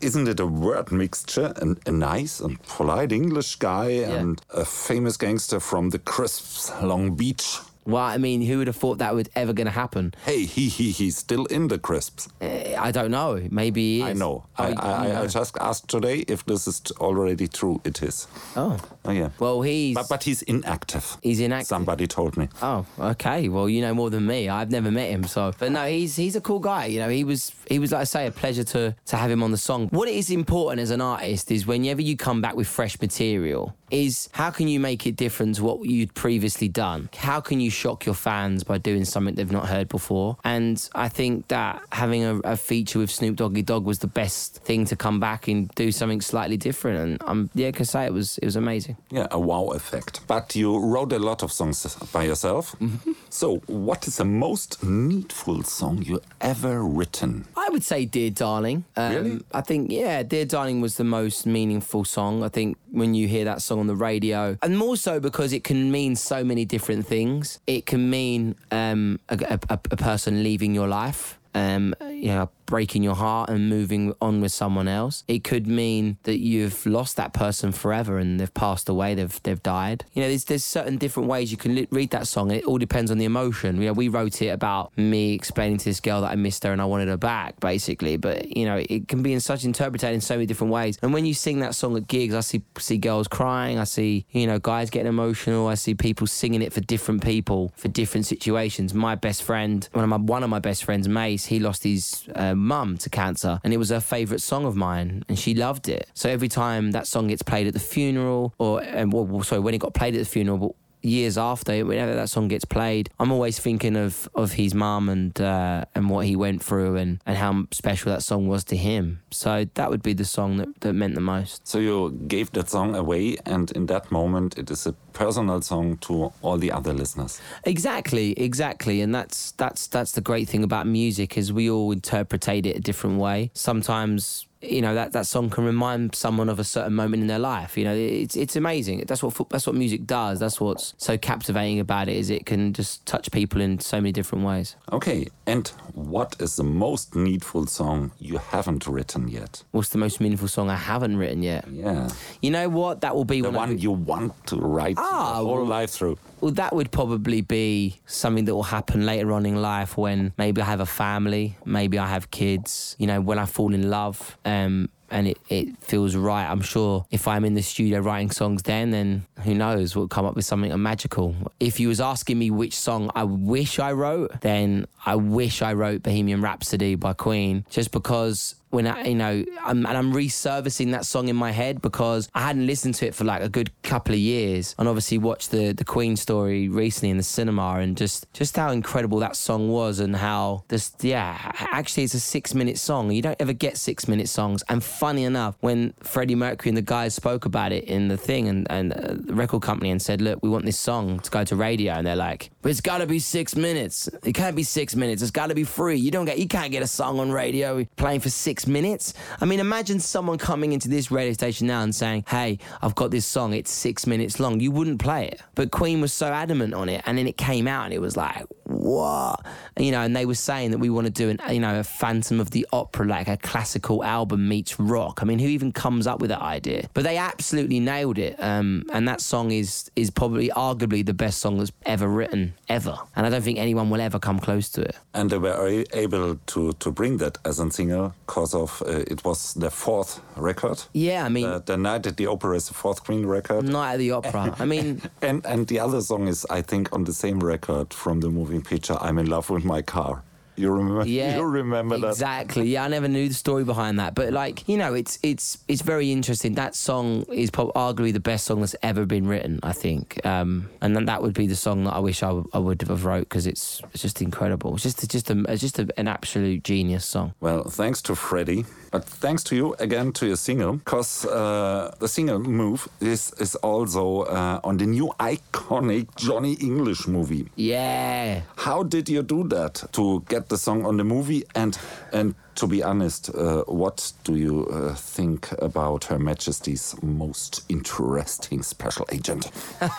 isn't 0.00 0.28
it 0.28 0.40
a 0.40 0.46
word 0.46 0.90
mixture? 0.90 1.52
An, 1.56 1.76
a 1.84 1.90
nice 1.90 2.40
and 2.40 2.62
polite 2.62 3.12
English 3.12 3.56
guy 3.56 3.88
yeah. 3.88 4.14
and 4.14 4.40
a 4.50 4.64
famous 4.64 5.16
gangster 5.18 5.60
from 5.60 5.90
the 5.90 5.98
Crips, 5.98 6.72
Long 6.82 7.14
Beach. 7.14 7.58
Well, 7.86 8.02
I 8.02 8.18
mean, 8.18 8.42
who 8.42 8.58
would 8.58 8.66
have 8.66 8.76
thought 8.76 8.98
that 8.98 9.14
was 9.14 9.28
ever 9.34 9.52
going 9.52 9.66
to 9.66 9.70
happen? 9.72 10.14
Hey, 10.24 10.44
he, 10.44 10.68
he, 10.68 10.90
he's 10.90 11.16
still 11.16 11.44
in 11.46 11.68
the 11.68 11.78
Crips. 11.78 12.28
Uh, 12.40 12.74
I 12.78 12.90
don't 12.90 13.10
know. 13.10 13.46
Maybe 13.50 14.02
I 14.02 14.12
know. 14.12 14.46
I, 14.56 14.72
I, 14.72 14.72
I, 14.72 15.20
I, 15.22 15.26
just 15.26 15.56
asked 15.58 15.88
today 15.88 16.24
if 16.26 16.44
this 16.46 16.66
is 16.66 16.82
already 16.98 17.46
true. 17.46 17.80
It 17.84 18.02
is. 18.02 18.26
Oh. 18.56 18.80
Oh, 19.04 19.10
yeah. 19.10 19.30
Well, 19.38 19.62
he's. 19.62 19.94
But, 19.94 20.08
but 20.08 20.22
he's 20.22 20.42
inactive. 20.42 21.18
He's 21.22 21.40
inactive. 21.40 21.68
Somebody 21.68 22.06
told 22.06 22.36
me. 22.36 22.48
Oh, 22.62 22.86
okay. 22.98 23.48
Well, 23.48 23.68
you 23.68 23.82
know 23.82 23.94
more 23.94 24.10
than 24.10 24.26
me. 24.26 24.48
I've 24.48 24.70
never 24.70 24.90
met 24.90 25.10
him, 25.10 25.24
so. 25.24 25.52
But 25.58 25.72
no, 25.72 25.86
he's 25.86 26.16
he's 26.16 26.36
a 26.36 26.40
cool 26.40 26.60
guy. 26.60 26.86
You 26.86 27.00
know, 27.00 27.08
he 27.08 27.24
was 27.24 27.52
he 27.68 27.78
was 27.78 27.92
like 27.92 28.02
I 28.02 28.04
say, 28.04 28.26
a 28.26 28.30
pleasure 28.30 28.64
to 28.64 28.94
to 29.06 29.16
have 29.16 29.30
him 29.30 29.42
on 29.42 29.50
the 29.50 29.58
song. 29.58 29.88
What 29.88 30.08
is 30.08 30.30
important 30.30 30.80
as 30.80 30.90
an 30.90 31.00
artist 31.00 31.50
is 31.50 31.66
whenever 31.66 32.00
you 32.00 32.16
come 32.16 32.40
back 32.40 32.56
with 32.56 32.66
fresh 32.66 33.00
material, 33.00 33.74
is 33.94 34.28
how 34.32 34.50
can 34.50 34.68
you 34.68 34.80
make 34.80 35.06
it 35.06 35.16
different 35.16 35.56
to 35.56 35.64
what 35.64 35.84
you'd 35.84 36.14
previously 36.14 36.68
done? 36.68 37.08
How 37.16 37.40
can 37.40 37.60
you 37.60 37.70
shock 37.70 38.04
your 38.04 38.14
fans 38.14 38.64
by 38.64 38.78
doing 38.78 39.04
something 39.04 39.34
they've 39.34 39.50
not 39.50 39.68
heard 39.68 39.88
before? 39.88 40.36
And 40.44 40.76
I 40.94 41.08
think 41.08 41.48
that 41.48 41.82
having 41.92 42.24
a, 42.24 42.38
a 42.40 42.56
feature 42.56 42.98
with 42.98 43.10
Snoop 43.10 43.36
Doggy 43.36 43.62
Dogg 43.62 43.84
was 43.84 44.00
the 44.00 44.06
best 44.06 44.56
thing 44.56 44.84
to 44.86 44.96
come 44.96 45.20
back 45.20 45.48
and 45.48 45.68
do 45.70 45.92
something 45.92 46.20
slightly 46.20 46.56
different. 46.56 46.98
And 46.98 47.22
I'm 47.26 47.50
yeah, 47.54 47.68
I 47.68 47.72
can 47.72 47.84
say 47.84 48.04
it 48.04 48.12
was 48.12 48.38
it 48.38 48.44
was 48.44 48.56
amazing. 48.56 48.96
Yeah, 49.10 49.28
a 49.30 49.38
wow 49.38 49.68
effect. 49.68 50.20
But 50.26 50.54
you 50.56 50.78
wrote 50.78 51.12
a 51.12 51.18
lot 51.18 51.42
of 51.42 51.52
songs 51.52 51.96
by 52.12 52.24
yourself. 52.24 52.74
Mm-hmm. 52.80 53.12
So, 53.34 53.56
what 53.66 54.06
is 54.06 54.18
the 54.18 54.24
most 54.24 54.84
needful 54.84 55.64
song 55.64 56.02
you 56.02 56.20
ever 56.40 56.84
written? 56.84 57.46
I 57.56 57.68
would 57.68 57.82
say 57.82 58.04
"Dear 58.04 58.30
Darling." 58.30 58.84
Um, 58.96 59.12
really? 59.12 59.40
I 59.52 59.60
think 59.60 59.90
yeah, 59.90 60.22
"Dear 60.22 60.44
Darling" 60.44 60.80
was 60.80 60.98
the 60.98 61.04
most 61.04 61.44
meaningful 61.44 62.04
song. 62.04 62.44
I 62.44 62.48
think 62.48 62.76
when 62.92 63.12
you 63.14 63.26
hear 63.26 63.44
that 63.44 63.60
song 63.60 63.80
on 63.80 63.88
the 63.88 63.96
radio, 63.96 64.56
and 64.62 64.78
more 64.78 64.96
so 64.96 65.18
because 65.18 65.52
it 65.52 65.64
can 65.64 65.90
mean 65.90 66.14
so 66.14 66.44
many 66.44 66.64
different 66.64 67.08
things. 67.08 67.58
It 67.66 67.86
can 67.86 68.08
mean 68.08 68.54
um, 68.70 69.18
a, 69.28 69.58
a, 69.68 69.80
a 69.90 69.96
person 69.96 70.44
leaving 70.44 70.72
your 70.72 70.86
life. 70.86 71.40
Um, 71.56 71.96
you 72.08 72.28
know, 72.28 72.50
breaking 72.66 73.02
your 73.02 73.14
heart 73.14 73.50
and 73.50 73.68
moving 73.68 74.14
on 74.20 74.40
with 74.40 74.52
someone 74.52 74.88
else. 74.88 75.24
It 75.28 75.44
could 75.44 75.66
mean 75.66 76.18
that 76.24 76.38
you've 76.38 76.84
lost 76.86 77.16
that 77.16 77.32
person 77.32 77.72
forever 77.72 78.18
and 78.18 78.40
they've 78.40 78.52
passed 78.52 78.88
away, 78.88 79.14
they've 79.14 79.42
they've 79.42 79.62
died. 79.62 80.04
You 80.12 80.22
know, 80.22 80.28
there's 80.28 80.44
there's 80.44 80.64
certain 80.64 80.96
different 80.96 81.28
ways 81.28 81.50
you 81.50 81.56
can 81.56 81.74
li- 81.74 81.88
read 81.90 82.10
that 82.10 82.26
song. 82.26 82.50
It 82.50 82.64
all 82.64 82.78
depends 82.78 83.10
on 83.10 83.18
the 83.18 83.24
emotion. 83.24 83.80
You 83.80 83.88
know, 83.88 83.92
we 83.92 84.08
wrote 84.08 84.40
it 84.42 84.48
about 84.48 84.96
me 84.96 85.34
explaining 85.34 85.78
to 85.78 85.84
this 85.84 86.00
girl 86.00 86.22
that 86.22 86.30
I 86.30 86.34
missed 86.36 86.64
her 86.64 86.72
and 86.72 86.80
I 86.80 86.84
wanted 86.84 87.08
her 87.08 87.16
back, 87.16 87.60
basically. 87.60 88.16
But 88.16 88.56
you 88.56 88.66
know, 88.66 88.82
it 88.88 89.08
can 89.08 89.22
be 89.22 89.32
in 89.32 89.40
such 89.40 89.64
interpreted 89.64 90.12
in 90.12 90.20
so 90.20 90.34
many 90.34 90.46
different 90.46 90.72
ways. 90.72 90.98
And 91.02 91.12
when 91.12 91.26
you 91.26 91.34
sing 91.34 91.60
that 91.60 91.74
song 91.74 91.96
at 91.96 92.08
gigs, 92.08 92.34
I 92.34 92.40
see 92.40 92.62
see 92.78 92.98
girls 92.98 93.28
crying. 93.28 93.78
I 93.78 93.84
see 93.84 94.26
you 94.30 94.46
know 94.46 94.58
guys 94.58 94.90
getting 94.90 95.08
emotional. 95.08 95.68
I 95.68 95.74
see 95.74 95.94
people 95.94 96.26
singing 96.26 96.62
it 96.62 96.72
for 96.72 96.80
different 96.80 97.22
people 97.22 97.72
for 97.76 97.88
different 97.88 98.26
situations. 98.26 98.94
My 98.94 99.14
best 99.14 99.42
friend, 99.42 99.88
one 99.92 100.04
of 100.04 100.10
my 100.10 100.16
one 100.16 100.42
of 100.42 100.50
my 100.50 100.58
best 100.58 100.84
friends, 100.84 101.08
Mace, 101.08 101.46
he 101.46 101.58
lost 101.58 101.84
his. 101.84 102.28
Uh, 102.34 102.53
mum 102.56 102.96
to 102.98 103.10
cancer, 103.10 103.60
and 103.64 103.72
it 103.72 103.76
was 103.76 103.90
her 103.90 104.00
favourite 104.00 104.40
song 104.40 104.64
of 104.64 104.76
mine, 104.76 105.24
and 105.28 105.38
she 105.38 105.54
loved 105.54 105.88
it. 105.88 106.08
So 106.14 106.28
every 106.28 106.48
time 106.48 106.92
that 106.92 107.06
song 107.06 107.28
gets 107.28 107.42
played 107.42 107.66
at 107.66 107.74
the 107.74 107.80
funeral, 107.80 108.54
or 108.58 108.82
and 108.82 109.12
well, 109.12 109.42
sorry, 109.42 109.60
when 109.60 109.74
it 109.74 109.78
got 109.78 109.94
played 109.94 110.14
at 110.14 110.18
the 110.18 110.24
funeral, 110.24 110.76
years 111.04 111.38
after, 111.38 111.84
whenever 111.84 112.14
that 112.14 112.28
song 112.28 112.48
gets 112.48 112.64
played, 112.64 113.10
I'm 113.18 113.30
always 113.30 113.58
thinking 113.58 113.96
of 113.96 114.28
of 114.34 114.52
his 114.52 114.74
mum 114.74 115.08
and 115.08 115.38
uh, 115.40 115.84
and 115.94 116.10
what 116.10 116.26
he 116.26 116.36
went 116.36 116.62
through 116.62 116.96
and, 116.96 117.20
and 117.26 117.36
how 117.36 117.66
special 117.70 118.12
that 118.12 118.22
song 118.22 118.48
was 118.48 118.64
to 118.64 118.76
him. 118.76 119.20
So 119.30 119.66
that 119.74 119.90
would 119.90 120.02
be 120.02 120.14
the 120.14 120.24
song 120.24 120.56
that, 120.58 120.80
that 120.80 120.92
meant 120.92 121.14
the 121.14 121.20
most. 121.20 121.66
So 121.66 121.78
you 121.78 122.10
gave 122.26 122.50
that 122.52 122.68
song 122.70 122.94
away, 122.94 123.36
and 123.44 123.70
in 123.72 123.86
that 123.86 124.10
moment, 124.10 124.58
it 124.58 124.70
is 124.70 124.86
a 124.86 124.92
personal 125.12 125.60
song 125.62 125.96
to 125.98 126.32
all 126.42 126.58
the 126.58 126.72
other 126.72 126.92
listeners. 126.92 127.40
Exactly, 127.64 128.32
exactly, 128.32 129.00
and 129.00 129.14
that's 129.14 129.52
that's 129.52 129.86
that's 129.86 130.12
the 130.12 130.20
great 130.20 130.48
thing 130.48 130.64
about 130.64 130.86
music 130.86 131.36
is 131.36 131.52
we 131.52 131.70
all 131.70 131.92
interpretate 131.92 132.66
it 132.66 132.76
a 132.76 132.80
different 132.80 133.18
way. 133.18 133.50
Sometimes 133.54 134.46
you 134.64 134.82
know 134.82 134.94
that 134.94 135.12
that 135.12 135.26
song 135.26 135.50
can 135.50 135.64
remind 135.64 136.14
someone 136.14 136.48
of 136.48 136.58
a 136.58 136.64
certain 136.64 136.94
moment 136.94 137.22
in 137.22 137.26
their 137.26 137.38
life. 137.38 137.76
You 137.76 137.84
know, 137.84 137.94
it's 137.94 138.36
it's 138.36 138.56
amazing. 138.56 139.04
That's 139.06 139.22
what 139.22 139.48
that's 139.50 139.66
what 139.66 139.76
music 139.76 140.06
does. 140.06 140.40
That's 140.40 140.60
what's 140.60 140.94
so 140.98 141.16
captivating 141.18 141.80
about 141.80 142.08
it 142.08 142.16
is 142.16 142.30
it 142.30 142.46
can 142.46 142.72
just 142.72 143.04
touch 143.06 143.30
people 143.30 143.60
in 143.60 143.80
so 143.80 143.98
many 143.98 144.12
different 144.12 144.44
ways. 144.44 144.76
Okay, 144.92 145.26
and 145.46 145.68
what 145.92 146.36
is 146.40 146.56
the 146.56 146.64
most 146.64 147.14
needful 147.14 147.66
song 147.66 148.12
you 148.18 148.38
haven't 148.38 148.86
written 148.86 149.28
yet? 149.28 149.62
What's 149.72 149.90
the 149.90 149.98
most 149.98 150.20
meaningful 150.20 150.48
song 150.48 150.70
I 150.70 150.76
haven't 150.76 151.16
written 151.16 151.42
yet? 151.42 151.66
Yeah. 151.70 152.08
You 152.40 152.50
know 152.50 152.68
what? 152.68 153.00
That 153.02 153.14
will 153.14 153.24
be 153.24 153.40
the 153.40 153.50
one 153.50 153.70
I... 153.70 153.72
you 153.74 153.92
want 153.92 154.46
to 154.48 154.56
write 154.56 154.96
ah, 154.98 155.34
whole 155.36 155.56
well, 155.56 155.66
life 155.66 155.90
through. 155.90 156.18
That 156.52 156.74
would 156.74 156.90
probably 156.90 157.40
be 157.40 158.00
something 158.06 158.44
that 158.44 158.54
will 158.54 158.62
happen 158.62 159.06
later 159.06 159.32
on 159.32 159.46
in 159.46 159.60
life 159.62 159.96
when 159.96 160.32
maybe 160.36 160.60
I 160.60 160.66
have 160.66 160.80
a 160.80 160.86
family, 160.86 161.56
maybe 161.64 161.98
I 161.98 162.06
have 162.06 162.30
kids. 162.30 162.96
You 162.98 163.06
know, 163.06 163.20
when 163.20 163.38
I 163.38 163.46
fall 163.46 163.74
in 163.74 163.90
love. 163.90 164.36
Um, 164.44 164.88
and 165.10 165.28
it, 165.28 165.38
it 165.48 165.76
feels 165.78 166.16
right. 166.16 166.44
I'm 166.44 166.60
sure 166.60 167.06
if 167.10 167.28
I'm 167.28 167.44
in 167.44 167.54
the 167.54 167.62
studio 167.62 168.00
writing 168.00 168.30
songs 168.32 168.62
then, 168.62 168.90
then 168.90 169.26
who 169.44 169.54
knows, 169.54 169.94
we'll 169.94 170.08
come 170.08 170.26
up 170.26 170.34
with 170.34 170.44
something 170.44 170.82
magical. 170.82 171.36
If 171.60 171.78
you 171.78 171.88
was 171.88 172.00
asking 172.00 172.38
me 172.38 172.50
which 172.50 172.74
song 172.74 173.10
I 173.14 173.22
wish 173.22 173.78
I 173.78 173.92
wrote, 173.92 174.40
then 174.40 174.86
I 175.06 175.14
wish 175.14 175.62
I 175.62 175.74
wrote 175.74 176.02
Bohemian 176.02 176.40
Rhapsody 176.40 176.96
by 176.96 177.12
Queen, 177.12 177.64
just 177.70 177.92
because 177.92 178.56
when 178.74 178.86
I, 178.88 179.04
you 179.04 179.14
know, 179.14 179.44
I'm, 179.62 179.86
and 179.86 179.96
I'm 179.96 180.12
resurfacing 180.12 180.90
that 180.92 181.06
song 181.06 181.28
in 181.28 181.36
my 181.36 181.52
head 181.52 181.80
because 181.80 182.28
I 182.34 182.40
hadn't 182.40 182.66
listened 182.66 182.96
to 182.96 183.06
it 183.06 183.14
for 183.14 183.24
like 183.24 183.42
a 183.42 183.48
good 183.48 183.70
couple 183.82 184.14
of 184.14 184.20
years, 184.20 184.74
and 184.78 184.88
obviously 184.88 185.16
watched 185.18 185.52
the 185.52 185.72
the 185.72 185.84
Queen 185.84 186.16
story 186.16 186.68
recently 186.68 187.10
in 187.10 187.16
the 187.16 187.22
cinema, 187.22 187.76
and 187.76 187.96
just 187.96 188.26
just 188.32 188.56
how 188.56 188.70
incredible 188.70 189.20
that 189.20 189.36
song 189.36 189.68
was, 189.68 190.00
and 190.00 190.16
how 190.16 190.64
this, 190.68 190.92
yeah, 191.00 191.52
actually 191.72 192.02
it's 192.02 192.14
a 192.14 192.20
six 192.20 192.54
minute 192.54 192.76
song. 192.76 193.12
You 193.12 193.22
don't 193.22 193.40
ever 193.40 193.52
get 193.52 193.76
six 193.78 194.08
minute 194.08 194.28
songs, 194.28 194.64
and 194.68 194.82
funny 194.82 195.24
enough, 195.24 195.56
when 195.60 195.94
Freddie 196.00 196.34
Mercury 196.34 196.70
and 196.70 196.76
the 196.76 196.82
guys 196.82 197.14
spoke 197.14 197.44
about 197.46 197.70
it 197.72 197.84
in 197.84 198.08
the 198.08 198.16
thing, 198.16 198.48
and 198.48 198.66
and 198.70 198.92
uh, 198.92 199.14
the 199.14 199.34
record 199.34 199.62
company, 199.62 199.90
and 199.90 200.02
said, 200.02 200.20
look, 200.20 200.42
we 200.42 200.48
want 200.48 200.64
this 200.64 200.78
song 200.78 201.20
to 201.20 201.30
go 201.30 201.44
to 201.44 201.54
radio, 201.54 201.92
and 201.92 202.06
they're 202.06 202.16
like, 202.16 202.50
but 202.60 202.70
it's 202.70 202.80
got 202.80 202.98
to 202.98 203.06
be 203.06 203.20
six 203.20 203.54
minutes. 203.54 204.08
It 204.24 204.32
can't 204.34 204.56
be 204.56 204.64
six 204.64 204.96
minutes. 204.96 205.22
It's 205.22 205.30
got 205.30 205.48
to 205.48 205.54
be 205.54 205.64
free. 205.64 205.96
You 205.96 206.10
don't 206.10 206.24
get, 206.24 206.38
you 206.38 206.48
can't 206.48 206.72
get 206.72 206.82
a 206.82 206.86
song 206.88 207.20
on 207.20 207.30
radio 207.30 207.84
playing 207.96 208.20
for 208.20 208.30
six 208.30 208.63
minutes. 208.66 209.14
I 209.40 209.44
mean, 209.44 209.60
imagine 209.60 210.00
someone 210.00 210.38
coming 210.38 210.72
into 210.72 210.88
this 210.88 211.10
radio 211.10 211.32
station 211.32 211.66
now 211.66 211.82
and 211.82 211.94
saying, 211.94 212.24
Hey, 212.28 212.58
I've 212.82 212.94
got 212.94 213.10
this 213.10 213.26
song, 213.26 213.54
it's 213.54 213.70
six 213.70 214.06
minutes 214.06 214.40
long. 214.40 214.60
You 214.60 214.70
wouldn't 214.70 215.00
play 215.00 215.28
it. 215.28 215.40
But 215.54 215.70
Queen 215.70 216.00
was 216.00 216.12
so 216.12 216.26
adamant 216.26 216.74
on 216.74 216.88
it. 216.88 217.02
And 217.06 217.18
then 217.18 217.26
it 217.26 217.36
came 217.36 217.68
out 217.68 217.84
and 217.84 217.94
it 217.94 218.00
was 218.00 218.16
like, 218.16 218.46
What? 218.64 219.43
You 219.76 219.90
know, 219.90 220.02
and 220.02 220.14
they 220.14 220.24
were 220.24 220.34
saying 220.34 220.70
that 220.70 220.78
we 220.78 220.88
want 220.88 221.06
to 221.06 221.12
do 221.12 221.30
an, 221.30 221.40
you 221.52 221.60
know, 221.60 221.80
a 221.80 221.84
Phantom 221.84 222.40
of 222.40 222.50
the 222.50 222.66
Opera, 222.72 223.06
like 223.06 223.28
a 223.28 223.36
classical 223.36 224.04
album 224.04 224.48
meets 224.48 224.78
rock. 224.78 225.18
I 225.20 225.24
mean, 225.24 225.38
who 225.38 225.48
even 225.48 225.72
comes 225.72 226.06
up 226.06 226.20
with 226.20 226.30
that 226.30 226.42
idea? 226.42 226.88
But 226.94 227.04
they 227.04 227.16
absolutely 227.16 227.80
nailed 227.80 228.18
it. 228.18 228.36
Um, 228.38 228.84
and 228.92 229.08
that 229.08 229.20
song 229.20 229.50
is, 229.50 229.90
is 229.96 230.10
probably 230.10 230.48
arguably 230.50 231.04
the 231.04 231.14
best 231.14 231.38
song 231.38 231.58
that's 231.58 231.72
ever 231.86 232.06
written, 232.06 232.54
ever. 232.68 232.96
And 233.16 233.26
I 233.26 233.30
don't 233.30 233.42
think 233.42 233.58
anyone 233.58 233.90
will 233.90 234.00
ever 234.00 234.18
come 234.18 234.38
close 234.38 234.68
to 234.70 234.82
it. 234.82 234.96
And 235.12 235.30
they 235.30 235.38
were 235.38 235.84
able 235.92 236.36
to, 236.36 236.72
to 236.72 236.90
bring 236.92 237.18
that 237.18 237.38
as 237.44 237.58
a 237.58 237.70
single 237.70 238.14
because 238.26 238.54
of 238.54 238.82
uh, 238.86 239.04
it 239.06 239.24
was 239.24 239.54
the 239.54 239.70
fourth 239.70 240.20
record. 240.36 240.82
Yeah, 240.92 241.24
I 241.24 241.28
mean, 241.28 241.48
the, 241.48 241.58
the, 241.60 241.76
Night 241.76 242.06
at 242.06 242.16
the 242.16 242.26
Opera 242.26 242.56
is 242.56 242.68
the 242.68 242.74
fourth 242.74 243.04
Queen 243.04 243.26
record. 243.26 243.64
Night 243.64 243.94
at 243.94 243.98
the 243.98 244.10
Opera. 244.18 244.54
I 244.58 244.64
mean, 244.64 245.02
and 245.22 245.44
and 245.46 245.66
the 245.66 245.80
other 245.80 246.00
song 246.00 246.28
is 246.28 246.46
I 246.50 246.62
think 246.62 246.92
on 246.92 247.04
the 247.04 247.12
same 247.12 247.40
record 247.40 247.92
from 247.92 248.20
the 248.20 248.30
moving 248.30 248.62
picture. 248.62 248.96
I'm 249.00 249.18
in 249.18 249.26
love 249.26 249.50
with 249.50 249.63
my 249.64 249.82
car. 249.82 250.22
You 250.56 250.70
remember? 250.70 251.04
Yeah, 251.14 251.36
you 251.36 251.42
remember 251.44 251.98
that 251.98 252.08
exactly. 252.08 252.68
Yeah, 252.68 252.84
I 252.84 252.88
never 252.88 253.08
knew 253.08 253.28
the 253.28 253.34
story 253.34 253.64
behind 253.64 253.98
that, 253.98 254.14
but 254.14 254.32
like 254.32 254.68
you 254.68 254.76
know, 254.76 254.94
it's 254.94 255.18
it's 255.22 255.58
it's 255.68 255.82
very 255.82 256.10
interesting. 256.12 256.54
That 256.54 256.74
song 256.74 257.24
is 257.32 257.50
probably 257.50 257.72
arguably 257.72 258.12
the 258.12 258.20
best 258.20 258.46
song 258.46 258.60
that's 258.60 258.76
ever 258.82 259.04
been 259.06 259.26
written. 259.26 259.60
I 259.62 259.72
think, 259.72 260.24
um, 260.24 260.68
and 260.80 260.94
then 260.96 261.04
that 261.06 261.22
would 261.22 261.34
be 261.34 261.46
the 261.46 261.56
song 261.56 261.84
that 261.84 261.92
I 261.94 261.98
wish 261.98 262.22
I, 262.22 262.28
w- 262.28 262.48
I 262.52 262.58
would 262.58 262.82
have 262.82 263.04
wrote 263.04 263.28
because 263.28 263.46
it's 263.46 263.80
it's 263.92 264.02
just 264.02 264.22
incredible. 264.22 264.74
It's 264.74 264.82
just 264.84 265.10
just 265.10 265.30
a, 265.30 265.44
it's 265.48 265.60
just 265.60 265.78
a, 265.78 265.88
an 265.96 266.08
absolute 266.08 266.64
genius 266.64 267.04
song. 267.04 267.34
Well, 267.40 267.64
thanks 267.64 268.00
to 268.02 268.14
Freddie, 268.14 268.64
but 268.90 269.04
thanks 269.04 269.42
to 269.44 269.56
you 269.56 269.74
again 269.78 270.12
to 270.12 270.26
your 270.26 270.36
single, 270.36 270.74
because 270.74 271.24
uh, 271.26 271.94
the 271.98 272.08
single 272.08 272.38
"Move" 272.38 272.88
is 273.00 273.32
is 273.38 273.54
also 273.56 274.22
uh, 274.22 274.60
on 274.64 274.76
the 274.78 274.86
new 274.86 275.12
iconic 275.20 276.06
Johnny 276.16 276.54
English 276.54 277.06
movie. 277.06 277.48
Yeah. 277.56 278.42
How 278.56 278.82
did 278.82 279.08
you 279.08 279.22
do 279.22 279.44
that 279.48 279.82
to 279.92 280.22
get 280.28 280.43
the 280.48 280.58
song 280.58 280.84
on 280.86 280.96
the 280.96 281.04
movie? 281.04 281.44
And 281.54 281.78
and 282.12 282.34
to 282.56 282.66
be 282.66 282.82
honest, 282.82 283.34
uh, 283.34 283.62
what 283.64 284.12
do 284.24 284.36
you 284.36 284.66
uh, 284.66 284.94
think 284.94 285.50
about 285.60 286.04
Her 286.04 286.18
Majesty's 286.18 286.94
most 287.02 287.64
interesting 287.68 288.62
special 288.62 289.06
agent? 289.12 289.50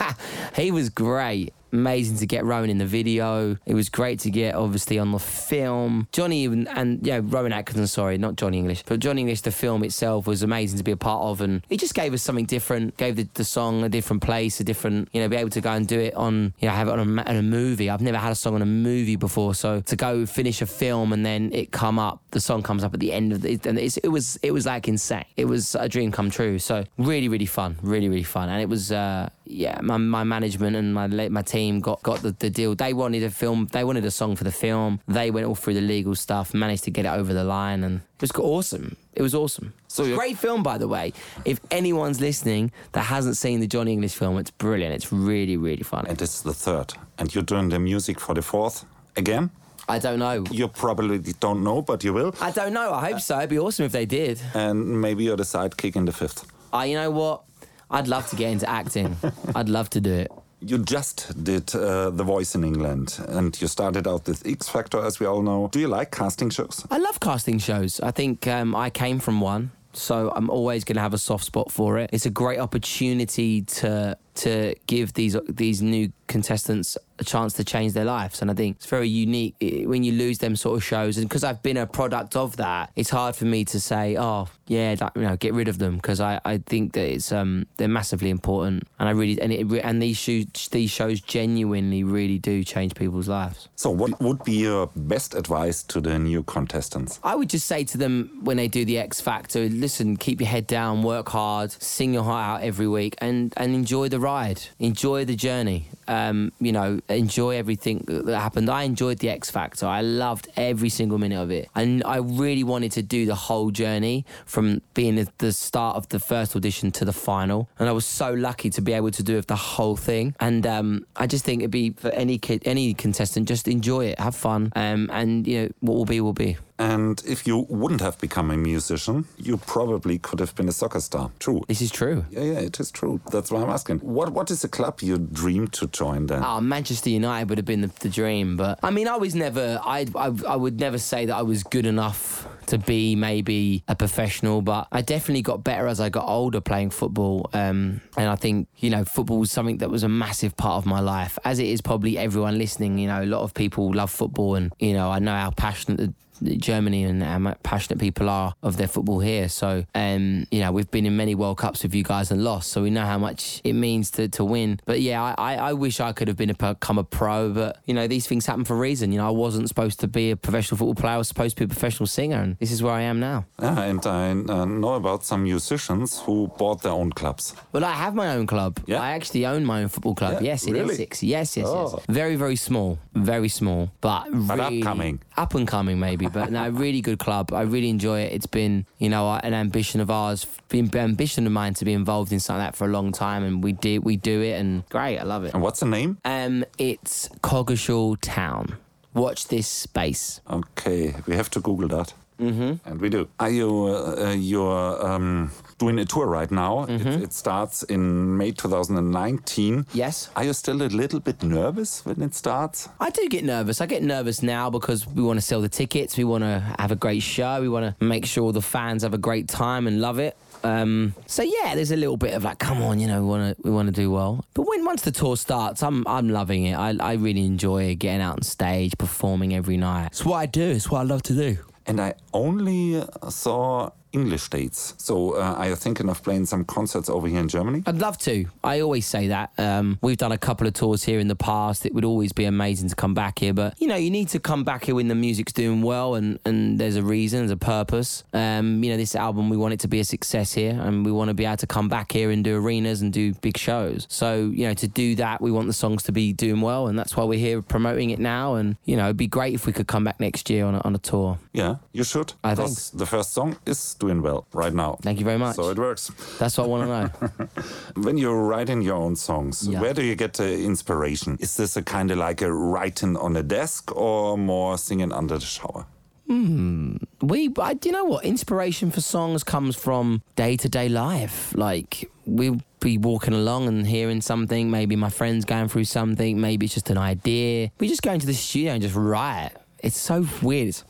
he 0.55 0.71
was 0.71 0.89
great. 0.89 1.53
Amazing 1.73 2.17
to 2.19 2.25
get 2.25 2.45
Rowan 2.45 2.69
in 2.69 2.77
the 2.77 2.85
video. 2.85 3.57
It 3.65 3.73
was 3.73 3.89
great 3.89 4.19
to 4.21 4.29
get 4.29 4.55
obviously 4.55 4.97
on 4.97 5.11
the 5.11 5.19
film. 5.19 6.07
Johnny 6.13 6.43
even 6.43 6.69
and 6.69 7.05
yeah, 7.05 7.19
Rowan 7.21 7.51
Atkinson, 7.51 7.87
sorry, 7.87 8.17
not 8.17 8.37
Johnny 8.37 8.59
English. 8.59 8.83
But 8.85 9.01
Johnny 9.01 9.21
English, 9.21 9.41
the 9.41 9.51
film 9.51 9.83
itself 9.83 10.25
was 10.25 10.41
amazing 10.41 10.77
to 10.77 10.85
be 10.85 10.91
a 10.91 10.97
part 10.97 11.23
of 11.23 11.41
and 11.41 11.65
it 11.69 11.81
just 11.81 11.93
gave 11.93 12.13
us 12.13 12.21
something 12.21 12.45
different, 12.45 12.95
gave 12.95 13.17
the, 13.17 13.27
the 13.33 13.43
song 13.43 13.83
a 13.83 13.89
different 13.89 14.21
place, 14.21 14.61
a 14.61 14.63
different, 14.63 15.09
you 15.11 15.19
know, 15.19 15.27
be 15.27 15.35
able 15.35 15.49
to 15.49 15.59
go 15.59 15.71
and 15.71 15.85
do 15.85 15.99
it 15.99 16.13
on, 16.13 16.53
you 16.59 16.69
know, 16.69 16.73
have 16.73 16.87
it 16.87 16.91
on 16.91 16.99
a, 16.99 17.23
on 17.23 17.35
a 17.35 17.41
movie. 17.41 17.89
I've 17.89 18.01
never 18.01 18.19
had 18.19 18.31
a 18.31 18.35
song 18.35 18.55
on 18.55 18.61
a 18.61 18.65
movie 18.65 19.17
before. 19.17 19.53
So 19.53 19.81
to 19.81 19.95
go 19.97 20.25
finish 20.25 20.61
a 20.61 20.65
film 20.67 21.11
and 21.11 21.25
then 21.25 21.51
it 21.51 21.71
come 21.73 21.99
up, 21.99 22.21
the 22.31 22.39
song 22.45 22.63
comes 22.63 22.83
up 22.83 22.93
at 22.93 22.99
the 22.99 23.11
end 23.11 23.33
of 23.33 23.45
it, 23.45 23.65
and 23.65 23.77
it 23.77 24.07
was 24.07 24.37
it 24.41 24.51
was 24.51 24.65
like 24.65 24.87
insane. 24.87 25.25
It 25.35 25.45
was 25.45 25.75
a 25.75 25.89
dream 25.89 26.11
come 26.11 26.29
true. 26.29 26.59
So 26.59 26.85
really, 26.97 27.27
really 27.27 27.45
fun, 27.45 27.77
really, 27.81 28.09
really 28.09 28.23
fun, 28.23 28.49
and 28.49 28.61
it 28.61 28.69
was 28.69 28.91
uh, 28.91 29.29
yeah. 29.45 29.79
My, 29.81 29.97
my 29.97 30.23
management 30.23 30.75
and 30.75 30.93
my 30.93 31.07
my 31.07 31.41
team 31.41 31.81
got 31.81 32.01
got 32.03 32.21
the, 32.21 32.31
the 32.31 32.49
deal. 32.49 32.75
They 32.75 32.93
wanted 32.93 33.23
a 33.23 33.29
film. 33.29 33.67
They 33.71 33.83
wanted 33.83 34.05
a 34.05 34.11
song 34.11 34.35
for 34.35 34.43
the 34.43 34.51
film. 34.51 34.99
They 35.07 35.31
went 35.31 35.45
all 35.47 35.55
through 35.55 35.75
the 35.75 35.81
legal 35.95 36.15
stuff, 36.15 36.53
managed 36.53 36.83
to 36.85 36.91
get 36.91 37.05
it 37.05 37.09
over 37.09 37.33
the 37.33 37.43
line, 37.43 37.83
and 37.83 38.01
it 38.15 38.21
was 38.21 38.31
awesome. 38.31 38.95
It 39.13 39.21
was 39.21 39.33
awesome. 39.33 39.73
So 39.87 40.03
great 40.15 40.37
film, 40.37 40.61
by 40.61 40.77
the 40.77 40.87
way. 40.87 41.13
If 41.45 41.59
anyone's 41.71 42.19
listening 42.19 42.71
that 42.91 43.03
hasn't 43.03 43.37
seen 43.37 43.59
the 43.61 43.67
Johnny 43.67 43.93
English 43.93 44.13
film, 44.13 44.37
it's 44.37 44.51
brilliant. 44.51 44.93
It's 44.93 45.11
really, 45.11 45.57
really 45.57 45.83
fun. 45.83 46.05
And 46.07 46.21
it's 46.21 46.41
the 46.41 46.53
third, 46.53 46.93
and 47.17 47.33
you're 47.33 47.43
doing 47.43 47.69
the 47.69 47.79
music 47.79 48.19
for 48.19 48.35
the 48.35 48.41
fourth 48.41 48.85
again. 49.15 49.49
I 49.87 49.99
don't 49.99 50.19
know. 50.19 50.43
You 50.51 50.67
probably 50.67 51.19
don't 51.39 51.63
know, 51.63 51.81
but 51.81 52.03
you 52.03 52.13
will. 52.13 52.33
I 52.41 52.51
don't 52.51 52.73
know. 52.73 52.93
I 52.93 53.11
hope 53.11 53.21
so. 53.21 53.37
It'd 53.37 53.49
be 53.49 53.59
awesome 53.59 53.85
if 53.85 53.91
they 53.91 54.05
did. 54.05 54.41
And 54.53 54.99
maybe 55.01 55.25
you're 55.25 55.37
the 55.37 55.43
sidekick 55.43 55.95
in 55.95 56.05
the 56.05 56.11
fifth. 56.11 56.45
Uh, 56.73 56.81
you 56.81 56.95
know 56.95 57.11
what? 57.11 57.43
I'd 57.91 58.07
love 58.07 58.27
to 58.29 58.35
get 58.35 58.51
into 58.51 58.67
acting. 58.69 59.15
I'd 59.55 59.69
love 59.69 59.89
to 59.91 60.01
do 60.01 60.11
it. 60.11 60.31
You 60.61 60.79
just 60.79 61.43
did 61.43 61.75
uh, 61.75 62.09
The 62.09 62.23
Voice 62.23 62.55
in 62.55 62.63
England 62.63 63.19
and 63.27 63.59
you 63.61 63.67
started 63.67 64.07
out 64.07 64.27
with 64.27 64.47
X 64.47 64.67
Factor, 64.67 65.03
as 65.05 65.19
we 65.19 65.27
all 65.27 65.43
know. 65.43 65.69
Do 65.71 65.79
you 65.79 65.87
like 65.87 66.09
casting 66.11 66.49
shows? 66.49 66.85
I 66.89 66.97
love 66.97 67.19
casting 67.19 67.59
shows. 67.59 67.99
I 67.99 68.09
think 68.11 68.47
um, 68.47 68.75
I 68.75 68.89
came 68.89 69.19
from 69.19 69.41
one. 69.41 69.71
So 69.93 70.33
I'm 70.35 70.49
always 70.49 70.83
going 70.83 70.95
to 70.95 71.01
have 71.01 71.13
a 71.13 71.17
soft 71.17 71.45
spot 71.45 71.71
for 71.71 71.97
it. 71.99 72.09
It's 72.11 72.25
a 72.25 72.29
great 72.29 72.59
opportunity 72.59 73.61
to 73.61 74.17
to 74.35 74.75
give 74.87 75.13
these 75.13 75.35
these 75.47 75.81
new 75.81 76.11
contestants 76.27 76.97
a 77.19 77.23
chance 77.23 77.53
to 77.53 77.63
change 77.63 77.93
their 77.93 78.05
lives. 78.05 78.41
And 78.41 78.51
I 78.51 78.53
think 78.53 78.77
it's 78.77 78.87
very 78.87 79.07
unique 79.07 79.55
when 79.61 80.03
you 80.03 80.11
lose 80.11 80.39
them 80.39 80.55
sort 80.55 80.77
of 80.77 80.83
shows. 80.83 81.17
And 81.17 81.29
because 81.29 81.43
I've 81.43 81.63
been 81.63 81.77
a 81.77 81.87
product 81.87 82.35
of 82.35 82.57
that, 82.57 82.91
it's 82.95 83.09
hard 83.09 83.35
for 83.35 83.45
me 83.45 83.63
to 83.65 83.79
say, 83.79 84.17
oh, 84.17 84.47
yeah, 84.67 85.09
you 85.15 85.21
know, 85.21 85.37
get 85.37 85.53
rid 85.53 85.67
of 85.67 85.77
them 85.77 85.95
because 85.95 86.19
I, 86.19 86.41
I 86.43 86.57
think 86.57 86.93
that 86.93 87.07
it's 87.07 87.31
um 87.31 87.67
they're 87.77 87.87
massively 87.87 88.29
important. 88.29 88.83
And 88.99 89.07
I 89.07 89.11
really 89.11 89.39
and 89.41 89.53
it 89.53 89.65
and 89.83 90.01
these 90.01 90.17
shows 90.17 90.45
these 90.71 90.91
shows 90.91 91.21
genuinely 91.21 92.03
really 92.03 92.39
do 92.39 92.63
change 92.63 92.95
people's 92.95 93.27
lives. 93.27 93.69
So 93.75 93.89
what 93.91 94.19
would 94.21 94.43
be 94.43 94.53
your 94.53 94.87
best 94.95 95.35
advice 95.35 95.83
to 95.83 96.01
the 96.01 96.17
new 96.19 96.43
contestants? 96.43 97.19
I 97.23 97.35
would 97.35 97.49
just 97.49 97.67
say 97.67 97.83
to 97.85 97.97
them 97.97 98.41
when 98.43 98.57
they 98.57 98.67
do 98.67 98.83
the 98.83 98.97
X 98.97 99.21
Factor, 99.21 99.69
listen, 99.69 100.17
keep 100.17 100.41
your 100.41 100.49
head 100.49 100.67
down, 100.67 101.03
work 101.03 101.29
hard, 101.29 101.71
sing 101.71 102.13
your 102.13 102.23
heart 102.23 102.61
out 102.61 102.67
every 102.67 102.87
week, 102.87 103.15
and 103.19 103.53
and 103.57 103.73
enjoy 103.73 104.09
the 104.09 104.19
ride, 104.25 104.61
enjoy 104.79 105.23
the 105.25 105.35
journey. 105.35 105.87
Um, 106.07 106.51
you 106.59 106.71
know, 106.71 106.99
enjoy 107.09 107.51
everything 107.57 107.97
that 108.07 108.39
happened. 108.39 108.69
I 108.69 108.83
enjoyed 108.83 109.19
the 109.19 109.29
X 109.29 109.51
Factor. 109.51 109.85
I 109.85 110.01
loved 110.01 110.47
every 110.55 110.89
single 110.89 111.17
minute 111.17 111.41
of 111.45 111.51
it. 111.51 111.69
And 111.75 112.03
I 112.03 112.17
really 112.17 112.63
wanted 112.63 112.91
to 112.93 113.03
do 113.03 113.25
the 113.25 113.39
whole 113.47 113.69
journey 113.71 114.25
from 114.45 114.81
being 114.93 115.17
at 115.19 115.37
the 115.37 115.51
start 115.51 115.95
of 115.95 116.09
the 116.09 116.19
first 116.19 116.55
audition 116.55 116.91
to 116.91 117.05
the 117.05 117.13
final. 117.13 117.69
And 117.79 117.87
I 117.87 117.91
was 117.91 118.05
so 118.05 118.33
lucky 118.33 118.69
to 118.71 118.81
be 118.81 118.93
able 118.93 119.11
to 119.11 119.23
do 119.23 119.41
the 119.41 119.55
whole 119.55 119.95
thing. 119.95 120.35
And 120.39 120.65
um, 120.65 121.05
I 121.15 121.27
just 121.27 121.45
think 121.45 121.61
it'd 121.61 121.71
be 121.71 121.91
for 121.91 122.11
any 122.11 122.37
kid, 122.37 122.63
any 122.65 122.93
contestant, 122.93 123.47
just 123.47 123.67
enjoy 123.67 124.05
it, 124.05 124.19
have 124.19 124.35
fun. 124.35 124.71
Um, 124.75 125.09
and, 125.11 125.47
you 125.47 125.57
know, 125.61 125.69
what 125.79 125.95
will 125.95 126.05
be, 126.05 126.21
will 126.21 126.33
be. 126.33 126.57
And 126.77 127.21
if 127.25 127.47
you 127.47 127.65
wouldn't 127.69 128.01
have 128.01 128.19
become 128.19 128.51
a 128.51 128.57
musician, 128.57 129.25
you 129.37 129.57
probably 129.57 130.17
could 130.19 130.39
have 130.39 130.53
been 130.55 130.67
a 130.67 130.73
soccer 130.73 130.99
star. 130.99 131.31
True. 131.39 131.63
This 131.67 131.81
is 131.81 131.91
true. 131.91 132.25
Yeah, 132.29 132.41
yeah, 132.41 132.59
it 132.59 132.79
is 132.79 132.91
true. 132.91 133.21
That's 133.31 133.49
why 133.49 133.61
I'm 133.61 133.69
asking. 133.69 133.99
What 133.99 134.31
What 134.33 134.51
is 134.51 134.63
a 134.63 134.67
club 134.67 135.01
you 135.01 135.17
dream 135.17 135.67
to 135.69 135.87
join 135.87 136.27
then? 136.27 136.43
Oh, 136.43 136.59
Manchester 136.59 137.09
United 137.09 137.49
would 137.49 137.57
have 137.57 137.65
been 137.65 137.81
the, 137.81 137.91
the 137.99 138.09
dream. 138.09 138.57
But 138.57 138.79
I 138.83 138.91
mean, 138.91 139.07
I 139.07 139.15
was 139.15 139.35
never. 139.35 139.79
I, 139.83 140.05
I 140.15 140.33
I 140.47 140.55
would 140.55 140.79
never 140.79 140.97
say 140.97 141.25
that 141.27 141.35
I 141.35 141.43
was 141.43 141.63
good 141.63 141.85
enough 141.85 142.47
to 142.67 142.77
be 142.77 143.15
maybe 143.15 143.83
a 143.87 143.95
professional, 143.95 144.61
but 144.61 144.87
I 144.91 145.01
definitely 145.01 145.43
got 145.43 145.63
better 145.63 145.87
as 145.87 145.99
I 145.99 146.09
got 146.09 146.27
older 146.27 146.61
playing 146.61 146.89
football. 146.89 147.49
Um, 147.53 148.01
and 148.17 148.27
I 148.27 148.35
think, 148.35 148.67
you 148.77 148.89
know, 148.89 149.05
football 149.05 149.39
was 149.39 149.51
something 149.51 149.77
that 149.77 149.89
was 149.89 150.03
a 150.03 150.09
massive 150.09 150.57
part 150.57 150.77
of 150.77 150.85
my 150.85 150.99
life, 150.99 151.37
as 151.45 151.59
it 151.59 151.67
is 151.67 151.81
probably 151.81 152.17
everyone 152.17 152.57
listening. 152.57 152.97
You 152.97 153.07
know, 153.07 153.21
a 153.21 153.25
lot 153.25 153.41
of 153.41 153.53
people 153.53 153.93
love 153.93 154.11
football, 154.11 154.55
and, 154.55 154.73
you 154.79 154.93
know, 154.93 155.11
I 155.11 155.19
know 155.19 155.35
how 155.35 155.51
passionate 155.51 156.13
Germany 156.43 157.03
and 157.03 157.23
how 157.23 157.53
passionate 157.63 157.99
people 157.99 158.29
are 158.29 158.55
of 158.63 158.77
their 158.77 158.87
football 158.87 159.19
here. 159.19 159.49
So, 159.49 159.85
um, 159.93 160.47
you 160.51 160.59
know, 160.59 160.71
we've 160.71 160.89
been 160.91 161.05
in 161.05 161.15
many 161.15 161.35
World 161.35 161.57
Cups 161.57 161.83
with 161.83 161.93
you 161.93 162.03
guys 162.03 162.31
and 162.31 162.43
lost, 162.43 162.71
so 162.71 162.83
we 162.83 162.89
know 162.89 163.05
how 163.05 163.17
much 163.17 163.61
it 163.63 163.73
means 163.73 164.11
to, 164.11 164.27
to 164.29 164.43
win. 164.43 164.79
But 164.85 165.01
yeah, 165.01 165.35
I, 165.37 165.55
I 165.55 165.73
wish 165.73 165.99
I 165.99 166.11
could 166.13 166.27
have 166.27 166.37
been 166.37 166.49
a, 166.49 166.53
become 166.53 166.97
a 166.97 167.03
pro, 167.03 167.51
but 167.51 167.79
you 167.85 167.93
know, 167.93 168.07
these 168.07 168.27
things 168.27 168.45
happen 168.45 168.65
for 168.65 168.75
a 168.75 168.79
reason. 168.79 169.11
You 169.11 169.19
know, 169.19 169.27
I 169.27 169.31
wasn't 169.31 169.67
supposed 169.67 169.99
to 170.01 170.07
be 170.07 170.31
a 170.31 170.35
professional 170.35 170.77
football 170.77 170.95
player. 170.95 171.13
I 171.13 171.17
was 171.17 171.27
supposed 171.27 171.57
to 171.57 171.61
be 171.61 171.71
a 171.71 171.73
professional 171.73 172.07
singer, 172.07 172.37
and 172.37 172.57
this 172.59 172.71
is 172.71 172.81
where 172.83 172.93
I 172.93 173.01
am 173.01 173.19
now. 173.19 173.45
Yeah, 173.61 173.81
and 173.81 174.05
I 174.05 174.31
uh, 174.31 174.65
know 174.65 174.93
about 174.95 175.23
some 175.23 175.43
musicians 175.43 176.19
who 176.21 176.47
bought 176.57 176.81
their 176.81 176.91
own 176.91 177.11
clubs. 177.11 177.55
Well, 177.71 177.85
I 177.85 177.91
have 177.91 178.15
my 178.15 178.35
own 178.35 178.47
club. 178.47 178.79
Yeah? 178.85 179.01
I 179.01 179.11
actually 179.11 179.45
own 179.45 179.65
my 179.65 179.83
own 179.83 179.89
football 179.89 180.15
club. 180.15 180.41
Yeah, 180.41 180.51
yes, 180.51 180.65
it 180.65 180.73
really? 180.73 180.91
is 180.91 180.97
six. 180.97 181.23
Yes, 181.23 181.57
yes, 181.57 181.67
oh. 181.67 181.95
yes. 181.97 182.05
Very, 182.07 182.35
very 182.35 182.55
small. 182.55 182.99
Very 183.13 183.49
small, 183.49 183.91
but, 184.01 184.25
but 184.31 184.57
really 184.57 184.81
upcoming. 184.81 185.21
Up 185.37 185.55
and 185.55 185.67
coming, 185.67 185.99
maybe. 185.99 186.24
But 186.27 186.51
no, 186.51 186.69
really 186.69 187.01
good 187.01 187.19
club. 187.19 187.53
I 187.53 187.61
really 187.61 187.89
enjoy 187.89 188.21
it. 188.21 188.33
It's 188.33 188.45
been, 188.45 188.85
you 188.97 189.09
know, 189.09 189.31
an 189.31 189.53
ambition 189.53 190.01
of 190.01 190.09
ours, 190.09 190.45
been 190.69 190.95
ambition 190.95 191.45
of 191.45 191.51
mine 191.51 191.73
to 191.75 191.85
be 191.85 191.93
involved 191.93 192.31
in 192.31 192.39
something 192.39 192.63
like 192.63 192.73
that 192.73 192.77
for 192.77 192.85
a 192.85 192.91
long 192.91 193.11
time, 193.11 193.43
and 193.43 193.63
we 193.63 193.73
do 193.73 194.01
we 194.01 194.17
do 194.17 194.41
it, 194.41 194.59
and 194.59 194.87
great. 194.89 195.17
I 195.17 195.23
love 195.23 195.43
it. 195.45 195.53
And 195.53 195.61
what's 195.61 195.79
the 195.79 195.85
name? 195.85 196.17
Um, 196.25 196.65
it's 196.77 197.29
Coggeshall 197.41 198.17
Town. 198.21 198.77
Watch 199.13 199.47
this 199.47 199.67
space. 199.67 200.41
Okay, 200.49 201.15
we 201.25 201.35
have 201.35 201.49
to 201.51 201.61
Google 201.61 201.87
that. 201.89 202.13
Mm-hmm. 202.39 202.89
And 202.89 203.01
we 203.01 203.09
do. 203.09 203.27
Are 203.39 203.49
you 203.49 203.69
uh, 203.87 204.35
you're 204.37 205.05
um, 205.05 205.51
doing 205.77 205.99
a 205.99 206.05
tour 206.05 206.27
right 206.27 206.51
now? 206.51 206.85
Mm-hmm. 206.85 207.07
It, 207.07 207.23
it, 207.23 207.33
starts 207.33 207.83
in 207.83 208.37
May 208.37 208.51
2019. 208.51 209.85
Yes. 209.93 210.29
Are 210.35 210.43
you 210.43 210.53
still 210.53 210.81
a 210.81 210.87
little 210.87 211.19
bit 211.19 211.43
nervous 211.43 212.05
when 212.05 212.21
it 212.21 212.35
starts? 212.35 212.89
I 212.99 213.09
do 213.09 213.27
get 213.29 213.43
nervous. 213.43 213.81
I 213.81 213.85
get 213.85 214.03
nervous 214.03 214.41
now 214.41 214.69
because 214.69 215.07
we 215.07 215.23
want 215.23 215.37
to 215.37 215.45
sell 215.45 215.61
the 215.61 215.69
tickets. 215.69 216.17
We 216.17 216.23
want 216.23 216.43
to 216.43 216.59
have 216.79 216.91
a 216.91 216.95
great 216.95 217.23
show. 217.23 217.61
We 217.61 217.69
want 217.69 217.97
to 217.97 218.05
make 218.05 218.25
sure 218.25 218.51
the 218.51 218.61
fans 218.61 219.03
have 219.03 219.13
a 219.13 219.17
great 219.17 219.47
time 219.47 219.87
and 219.87 220.01
love 220.01 220.19
it. 220.19 220.37
Um, 220.63 221.13
so 221.27 221.43
yeah, 221.43 221.75
there's 221.75 221.91
a 221.91 221.95
little 221.95 222.17
bit 222.17 222.33
of 222.33 222.43
like, 222.43 222.57
come 222.57 222.81
on, 222.81 222.99
you 222.99 223.07
know, 223.07 223.21
we 223.21 223.27
want 223.27 223.55
to 223.55 223.61
we 223.63 223.71
want 223.71 223.87
to 223.87 223.91
do 223.91 224.09
well. 224.09 224.43
But 224.55 224.63
when 224.63 224.83
once 224.83 225.03
the 225.03 225.11
tour 225.11 225.37
starts, 225.37 225.83
I'm 225.83 226.05
I'm 226.07 226.29
loving 226.29 226.65
it. 226.65 226.73
I 226.73 226.95
I 226.99 227.13
really 227.13 227.45
enjoy 227.45 227.95
getting 227.95 228.21
out 228.21 228.37
on 228.37 228.41
stage, 228.41 228.93
performing 228.97 229.53
every 229.53 229.77
night. 229.77 230.07
It's 230.07 230.25
what 230.25 230.37
I 230.37 230.47
do. 230.47 230.63
It's 230.63 230.89
what 230.89 230.99
I 231.01 231.03
love 231.03 231.21
to 231.23 231.33
do. 231.33 231.57
And 231.85 232.01
I 232.01 232.15
only 232.33 233.03
saw 233.29 233.91
English 234.15 234.49
dates. 234.49 234.93
So 234.97 235.35
uh, 235.35 235.59
are 235.59 235.67
you 235.69 235.75
thinking 235.75 236.09
of 236.09 236.23
playing 236.23 236.45
some 236.45 236.63
concerts 236.63 237.09
over 237.09 237.27
here 237.27 237.41
in 237.41 237.49
Germany? 237.49 237.83
I'd 237.85 237.99
love 237.99 238.17
to. 238.19 238.45
I 238.63 238.79
always 238.79 239.05
say 239.05 239.27
that. 239.27 239.51
Um, 239.57 239.99
we've 240.01 240.17
done 240.17 240.31
a 240.31 240.37
couple 240.37 240.65
of 240.67 240.73
tours 240.73 241.03
here 241.03 241.19
in 241.19 241.27
the 241.27 241.35
past. 241.35 241.85
It 241.85 241.93
would 241.93 242.05
always 242.05 242.31
be 242.31 242.45
amazing 242.45 242.89
to 242.89 242.95
come 242.95 243.13
back 243.13 243.39
here. 243.39 243.53
But, 243.53 243.79
you 243.81 243.87
know, 243.87 243.97
you 243.97 244.09
need 244.09 244.29
to 244.29 244.39
come 244.39 244.63
back 244.63 244.85
here 244.85 244.95
when 244.95 245.09
the 245.09 245.15
music's 245.15 245.53
doing 245.53 245.81
well 245.81 246.15
and, 246.15 246.39
and 246.45 246.79
there's 246.79 246.95
a 246.95 247.03
reason, 247.03 247.39
there's 247.39 247.51
a 247.51 247.57
purpose. 247.57 248.23
Um, 248.33 248.83
you 248.83 248.89
know, 248.91 248.97
this 248.97 249.15
album, 249.15 249.49
we 249.49 249.57
want 249.57 249.73
it 249.73 249.81
to 249.81 249.89
be 249.89 249.99
a 249.99 250.05
success 250.05 250.53
here 250.53 250.79
and 250.79 251.05
we 251.05 251.11
want 251.11 251.27
to 251.27 251.33
be 251.33 251.45
able 251.45 251.57
to 251.57 251.67
come 251.67 251.89
back 251.89 252.11
here 252.11 252.31
and 252.31 252.43
do 252.43 252.55
arenas 252.55 253.01
and 253.01 253.11
do 253.11 253.33
big 253.35 253.57
shows. 253.57 254.07
So, 254.09 254.51
you 254.53 254.65
know, 254.67 254.73
to 254.75 254.87
do 254.87 255.15
that, 255.15 255.41
we 255.41 255.51
want 255.51 255.67
the 255.67 255.73
songs 255.73 256.03
to 256.03 256.13
be 256.13 256.31
doing 256.31 256.61
well. 256.61 256.87
And 256.87 256.97
that's 256.97 257.17
why 257.17 257.25
we're 257.25 257.39
here 257.39 257.61
promoting 257.61 258.11
it 258.11 258.19
now. 258.19 258.55
And, 258.55 258.77
you 258.85 258.95
know, 258.95 259.05
it'd 259.05 259.17
be 259.17 259.27
great 259.27 259.53
if 259.53 259.65
we 259.65 259.73
could 259.73 259.87
come 259.87 260.05
back 260.05 260.19
next 260.19 260.49
year 260.49 260.65
on 260.65 260.75
a, 260.75 260.79
on 260.79 260.95
a 260.95 260.99
tour. 260.99 261.37
Yeah, 261.51 261.75
you 261.91 262.03
should. 262.03 262.33
I 262.43 262.55
think. 262.55 262.77
The 262.93 263.05
first 263.05 263.33
song 263.33 263.57
is 263.65 263.77
doing 264.05 264.21
well 264.21 264.45
right 264.53 264.73
now. 264.73 264.97
Thank 265.01 265.19
you 265.19 265.25
very 265.25 265.37
much. 265.37 265.55
So 265.55 265.69
it 265.69 265.77
works. 265.77 266.11
That's 266.39 266.57
what 266.57 266.65
I 266.65 266.67
want 266.67 266.83
to 266.83 266.89
know. 266.89 267.47
when 268.03 268.17
you're 268.17 268.43
writing 268.43 268.81
your 268.81 268.95
own 268.95 269.15
songs, 269.15 269.67
yeah. 269.67 269.81
where 269.81 269.93
do 269.93 270.03
you 270.03 270.15
get 270.15 270.33
the 270.33 270.63
inspiration? 270.63 271.37
Is 271.39 271.57
this 271.57 271.75
a 271.77 271.81
kind 271.81 272.11
of 272.11 272.17
like 272.17 272.41
a 272.41 272.51
writing 272.51 273.17
on 273.17 273.35
a 273.35 273.43
desk 273.43 273.95
or 273.95 274.37
more 274.37 274.77
singing 274.77 275.11
under 275.11 275.37
the 275.37 275.45
shower? 275.45 275.85
Hmm. 276.27 276.97
We, 277.21 277.51
I, 277.59 277.77
you 277.83 277.91
know 277.91 278.05
what? 278.05 278.25
Inspiration 278.25 278.89
for 278.89 279.01
songs 279.01 279.43
comes 279.43 279.75
from 279.75 280.23
day 280.35 280.57
to 280.57 280.69
day 280.69 280.89
life. 280.89 281.53
Like 281.55 282.09
we'll 282.25 282.61
be 282.79 282.97
walking 282.97 283.33
along 283.33 283.67
and 283.67 283.85
hearing 283.85 284.21
something. 284.21 284.71
Maybe 284.71 284.95
my 284.95 285.09
friend's 285.09 285.45
going 285.45 285.67
through 285.67 285.85
something. 285.85 286.41
Maybe 286.41 286.65
it's 286.65 286.73
just 286.73 286.89
an 286.89 286.97
idea. 286.97 287.71
We 287.79 287.87
just 287.87 288.01
go 288.01 288.11
into 288.11 288.25
the 288.25 288.33
studio 288.33 288.73
and 288.73 288.81
just 288.81 288.95
write. 288.95 289.51
It's 289.79 289.99
so 289.99 290.25
weird. 290.41 290.69
It's 290.69 290.83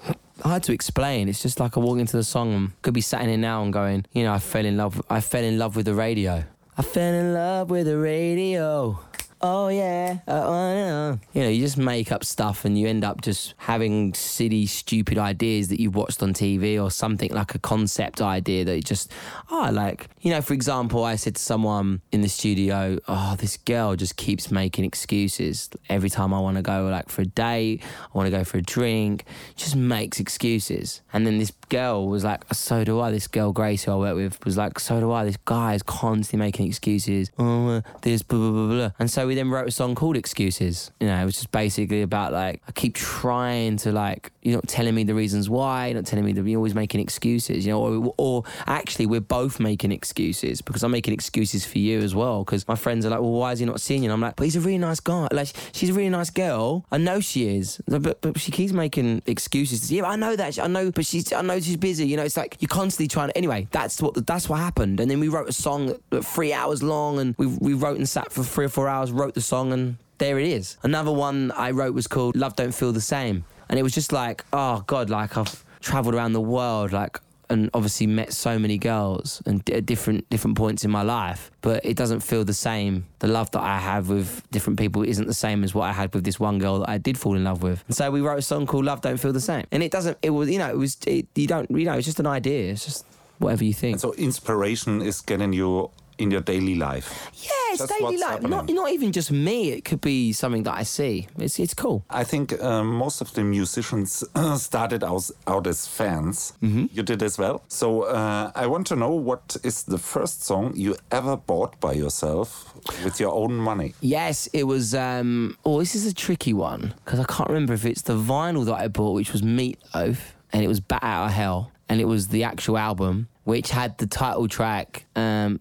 hard 0.46 0.64
to 0.64 0.74
explain. 0.74 1.28
It's 1.28 1.42
just 1.42 1.60
like 1.60 1.76
I 1.76 1.80
walk 1.80 2.00
into 2.00 2.18
the 2.18 2.24
song 2.24 2.54
and 2.54 2.82
could 2.82 2.94
be 2.94 3.02
sat 3.02 3.22
in 3.22 3.30
here 3.30 3.38
now 3.38 3.64
and 3.64 3.74
going, 3.74 4.06
you 4.14 4.24
know, 4.24 4.34
I 4.34 4.40
fell 4.40 4.66
in 4.66 4.78
love. 4.78 5.02
I 5.10 5.20
fell 5.20 5.44
in 5.44 5.58
love 5.58 5.76
with 5.76 5.86
the 5.86 5.94
radio. 5.94 6.44
I 6.78 6.82
fell 6.82 7.14
in 7.14 7.34
love 7.34 7.70
with 7.70 7.88
the 7.88 7.98
radio. 7.98 9.00
Oh 9.42 9.68
yeah, 9.68 10.20
uh, 10.28 10.32
uh, 10.32 11.18
you 11.34 11.42
know, 11.44 11.50
you 11.50 11.60
just 11.62 11.78
make 11.78 12.12
up 12.12 12.24
stuff 12.24 12.66
and 12.66 12.78
you 12.80 12.88
end 12.88 13.04
up 13.04 13.22
just 13.22 13.54
having 13.58 14.14
silly, 14.14 14.66
stupid 14.66 15.18
ideas 15.18 15.68
that 15.68 15.80
you've 15.80 15.96
watched 15.96 16.24
on 16.24 16.34
TV 16.34 16.82
or 16.82 16.90
something 16.90 17.30
like 17.32 17.54
a 17.54 17.60
concept 17.60 18.22
idea 18.22 18.66
that 18.66 18.76
you 18.76 18.82
just, 18.82 19.12
oh, 19.52 19.70
like, 19.72 20.08
you 20.22 20.32
know, 20.32 20.42
for 20.42 20.54
example, 20.54 21.04
I 21.04 21.16
said 21.16 21.36
to 21.36 21.42
someone 21.42 22.02
in 22.12 22.22
the 22.22 22.30
studio, 22.30 22.98
oh, 23.08 23.36
this 23.38 23.58
girl 23.58 23.96
just 23.96 24.16
keeps 24.16 24.50
making 24.50 24.86
excuses 24.86 25.70
every 25.90 26.10
time 26.10 26.34
I 26.34 26.40
want 26.40 26.56
to 26.56 26.64
go, 26.64 26.88
like 26.88 27.10
for 27.10 27.22
a 27.22 27.26
date, 27.26 27.84
I 27.84 28.18
want 28.18 28.28
to 28.28 28.32
go 28.32 28.44
for 28.44 28.58
a 28.58 28.62
drink, 28.62 29.26
just 29.56 29.76
makes 29.76 30.20
excuses. 30.20 31.02
And 31.12 31.28
then 31.28 31.40
this 31.40 31.52
girl 31.70 32.08
was 32.08 32.24
like, 32.24 32.52
so 32.54 32.84
do 32.84 33.00
I. 33.00 33.12
This 33.12 33.28
girl, 33.28 33.52
Grace, 33.52 33.84
who 33.84 33.92
I 33.92 33.96
work 33.96 34.16
with, 34.16 34.44
was 34.46 34.58
like, 34.58 34.80
so 34.80 35.00
do 35.00 35.12
I. 35.12 35.26
This 35.26 35.38
guy 35.44 35.74
is 35.74 35.84
constantly 35.84 36.46
making 36.46 36.68
excuses. 36.68 37.32
Oh, 37.38 37.68
uh, 37.68 37.82
this, 38.02 38.22
blah, 38.24 38.40
blah, 38.40 38.52
blah, 38.52 38.68
blah. 38.68 38.92
And 38.98 39.12
so 39.12 39.25
we 39.28 39.36
then 39.36 39.50
wrote 39.50 39.68
a 39.68 39.72
song 39.72 39.96
called 39.96 40.18
Excuses. 40.18 40.92
You 41.00 41.08
know, 41.08 41.22
it 41.22 41.26
was 41.26 41.36
just 41.36 41.52
basically 41.52 42.02
about 42.02 42.34
like, 42.34 42.62
I 42.68 42.72
keep 42.72 42.96
trying 42.96 43.78
to 43.78 43.92
like, 43.92 44.32
you're 44.46 44.56
not 44.56 44.68
telling 44.68 44.94
me 44.94 45.04
the 45.04 45.16
reasons 45.16 45.50
why, 45.50 45.88
you're 45.88 45.96
not 45.96 46.06
telling 46.06 46.24
me 46.24 46.32
that 46.34 46.48
you're 46.48 46.60
always 46.60 46.76
making 46.76 47.02
excuses, 47.02 47.66
you 47.66 47.72
know, 47.74 47.82
or, 47.82 48.14
or 48.18 48.44
actually 48.68 49.08
we're 49.08 49.20
both 49.20 49.60
making 49.60 49.92
excuses 49.92 50.62
because 50.62 50.84
I'm 50.84 50.92
making 50.92 51.14
excuses 51.14 51.66
for 51.66 51.80
you 51.80 52.00
as 52.00 52.14
well. 52.14 52.44
Because 52.44 52.68
my 52.68 52.76
friends 52.76 53.06
are 53.06 53.10
like, 53.10 53.22
well, 53.22 53.32
why 53.32 53.52
is 53.54 53.60
he 53.60 53.66
not 53.66 53.82
seeing 53.82 54.04
you? 54.04 54.10
And 54.10 54.14
I'm 54.14 54.22
like, 54.22 54.36
but 54.36 54.44
he's 54.44 54.56
a 54.56 54.62
really 54.62 54.78
nice 54.78 55.00
guy. 55.00 55.28
Like, 55.32 55.50
she's 55.72 55.90
a 55.90 55.94
really 55.94 56.10
nice 56.10 56.30
girl. 56.30 56.86
I 56.92 56.98
know 56.98 57.20
she 57.20 57.58
is, 57.58 57.82
but, 57.88 58.22
but 58.22 58.40
she 58.40 58.52
keeps 58.52 58.72
making 58.72 59.24
excuses. 59.26 59.92
Yeah, 59.92 60.04
I 60.06 60.16
know 60.16 60.36
that. 60.36 60.60
I 60.60 60.68
know, 60.68 60.92
but 60.92 61.06
she's, 61.06 61.34
I 61.34 61.42
know 61.42 61.60
she's 61.60 61.78
busy. 61.78 62.06
You 62.06 62.18
know, 62.18 62.24
it's 62.24 62.38
like 62.38 62.58
you're 62.60 62.70
constantly 62.70 63.08
trying 63.08 63.30
to. 63.30 63.38
Anyway, 63.38 63.68
that's 63.72 64.02
what 64.02 64.28
that's 64.28 64.48
what 64.48 64.60
happened. 64.60 65.00
And 65.00 65.10
then 65.10 65.20
we 65.20 65.28
wrote 65.28 65.50
a 65.50 65.54
song 65.54 65.96
three 66.22 66.54
hours 66.54 66.84
long, 66.84 67.20
and 67.20 67.36
we 67.38 67.48
we 67.48 67.74
wrote 67.74 67.98
and 67.98 68.08
sat 68.08 68.32
for 68.32 68.44
three 68.44 68.66
or 68.66 68.70
four 68.70 68.88
hours, 68.88 69.12
wrote 69.12 69.34
the 69.34 69.42
song, 69.42 69.74
and 69.74 69.98
there 70.18 70.40
it 70.40 70.48
is. 70.48 70.78
Another 70.84 71.12
one 71.12 71.52
I 71.52 71.72
wrote 71.72 71.94
was 71.94 72.08
called 72.08 72.36
"Love 72.36 72.56
Don't 72.56 72.74
Feel 72.74 72.92
the 72.92 73.02
Same," 73.02 73.44
and 73.70 73.80
it 73.80 73.84
was 73.84 73.94
just 73.94 74.12
like, 74.12 74.44
oh 74.54 74.84
god, 74.88 75.10
like 75.10 75.38
I've 75.38 75.64
traveled 75.82 76.16
around 76.16 76.34
the 76.34 76.42
world, 76.42 76.92
like 76.92 77.20
and 77.50 77.70
obviously 77.74 78.08
met 78.08 78.34
so 78.34 78.58
many 78.58 78.78
girls 78.78 79.42
and 79.46 79.68
at 79.70 79.86
different 79.86 80.28
different 80.30 80.58
points 80.58 80.84
in 80.84 80.92
my 80.92 81.02
life. 81.02 81.52
But 81.62 81.86
it 81.86 81.96
doesn't 81.96 82.22
feel 82.22 82.44
the 82.44 82.54
same. 82.54 83.06
The 83.20 83.28
love 83.28 83.52
that 83.52 83.62
i 83.62 83.78
have 83.78 84.10
with 84.10 84.44
different 84.52 84.80
people 84.80 85.04
isn't 85.04 85.28
the 85.28 85.34
same 85.34 85.64
as 85.64 85.74
what 85.74 85.84
i 85.84 85.92
had 85.92 86.14
with 86.14 86.24
this 86.24 86.40
one 86.40 86.60
girl 86.60 86.80
that 86.80 86.90
i 86.90 86.98
did 86.98 87.18
fall 87.18 87.36
in 87.36 87.44
love 87.44 87.62
with. 87.64 87.84
And 87.88 87.96
so 87.96 88.10
we 88.12 88.22
wrote 88.22 88.40
a 88.40 88.42
song 88.42 88.66
called 88.66 88.86
love 88.86 89.02
don't 89.02 89.18
feel 89.18 89.34
the 89.34 89.42
same. 89.42 89.66
And 89.72 89.84
it 89.84 89.92
doesn't 89.92 90.18
it 90.22 90.32
was 90.32 90.50
you 90.50 90.60
know 90.60 90.70
it 90.70 90.78
was 90.78 90.98
it, 91.06 91.28
you 91.36 91.48
don't 91.48 91.70
you 91.70 91.86
know 91.86 91.94
it's 91.94 92.06
just 92.06 92.20
an 92.20 92.28
idea. 92.28 92.72
It's 92.72 92.86
just 92.86 93.06
whatever 93.40 93.64
you 93.64 93.74
think. 93.74 93.94
And 93.96 94.02
so 94.02 94.14
inspiration 94.14 95.02
is 95.02 95.22
getting 95.22 95.54
you 95.54 95.90
in 96.18 96.32
your 96.32 96.42
daily 96.42 96.76
life. 96.76 97.30
yeah 97.44 97.55
it's 97.76 97.84
Just 97.84 97.94
daily 98.00 98.04
what's 98.18 98.22
life 98.22 98.42
not, 98.42 98.52
happening. 98.52 98.76
not 98.76 98.90
even 98.92 99.12
just 99.12 99.32
me 99.32 99.72
it 99.72 99.84
could 99.86 100.02
be 100.02 100.34
something 100.34 100.64
that 100.64 100.74
i 100.74 100.84
see 100.84 101.28
it's 101.38 101.60
it's 101.60 101.74
cool 101.74 102.04
I 102.10 102.24
think 102.24 102.48
um, 102.64 102.88
most 103.06 103.22
of 103.22 103.34
the 103.34 103.44
musicians 103.44 104.24
started 104.70 105.04
out, 105.04 105.30
out 105.48 105.68
as 105.68 105.88
fans. 105.88 106.54
Mm-hmm. 106.64 106.86
You 106.96 107.04
did 107.04 107.22
as 107.24 107.38
well. 107.38 107.64
So 107.68 108.04
uh, 108.04 108.52
I 108.56 108.66
want 108.68 108.88
to 108.88 108.96
know 108.96 109.12
what 109.30 109.58
is 109.64 109.84
the 109.84 109.98
first 109.98 110.44
song 110.44 110.74
you 110.76 110.96
ever 111.12 111.36
bought 111.36 111.80
by 111.80 111.94
yourself 111.94 112.74
with 113.04 113.20
your 113.20 113.34
own 113.34 113.54
money? 113.56 113.94
Yes, 114.02 114.48
it 114.54 114.64
was. 114.66 114.94
Um, 114.96 115.58
oh, 115.66 115.80
this 115.80 115.96
is 115.96 116.06
a 116.06 116.14
tricky 116.14 116.54
one 116.54 116.94
because 117.04 117.20
I 117.20 117.26
can't 117.26 117.50
remember 117.50 117.74
if 117.74 117.86
it's 117.86 118.04
the 118.04 118.18
vinyl 118.18 118.66
that 118.66 118.76
I 118.76 118.88
bought, 118.88 119.14
which 119.14 119.32
was 119.34 119.42
Meatloaf, 119.42 120.18
and 120.54 120.64
it 120.64 120.68
was 120.68 120.80
Bat 120.80 121.04
Out 121.04 121.26
of 121.28 121.32
Hell, 121.32 121.72
and 121.90 122.00
it 122.00 122.06
was 122.06 122.30
the 122.30 122.44
actual 122.44 122.78
album, 122.78 123.28
which 123.44 123.72
had 123.72 123.98
the 123.98 124.08
title 124.08 124.48
track. 124.48 125.06
Um, 125.16 125.60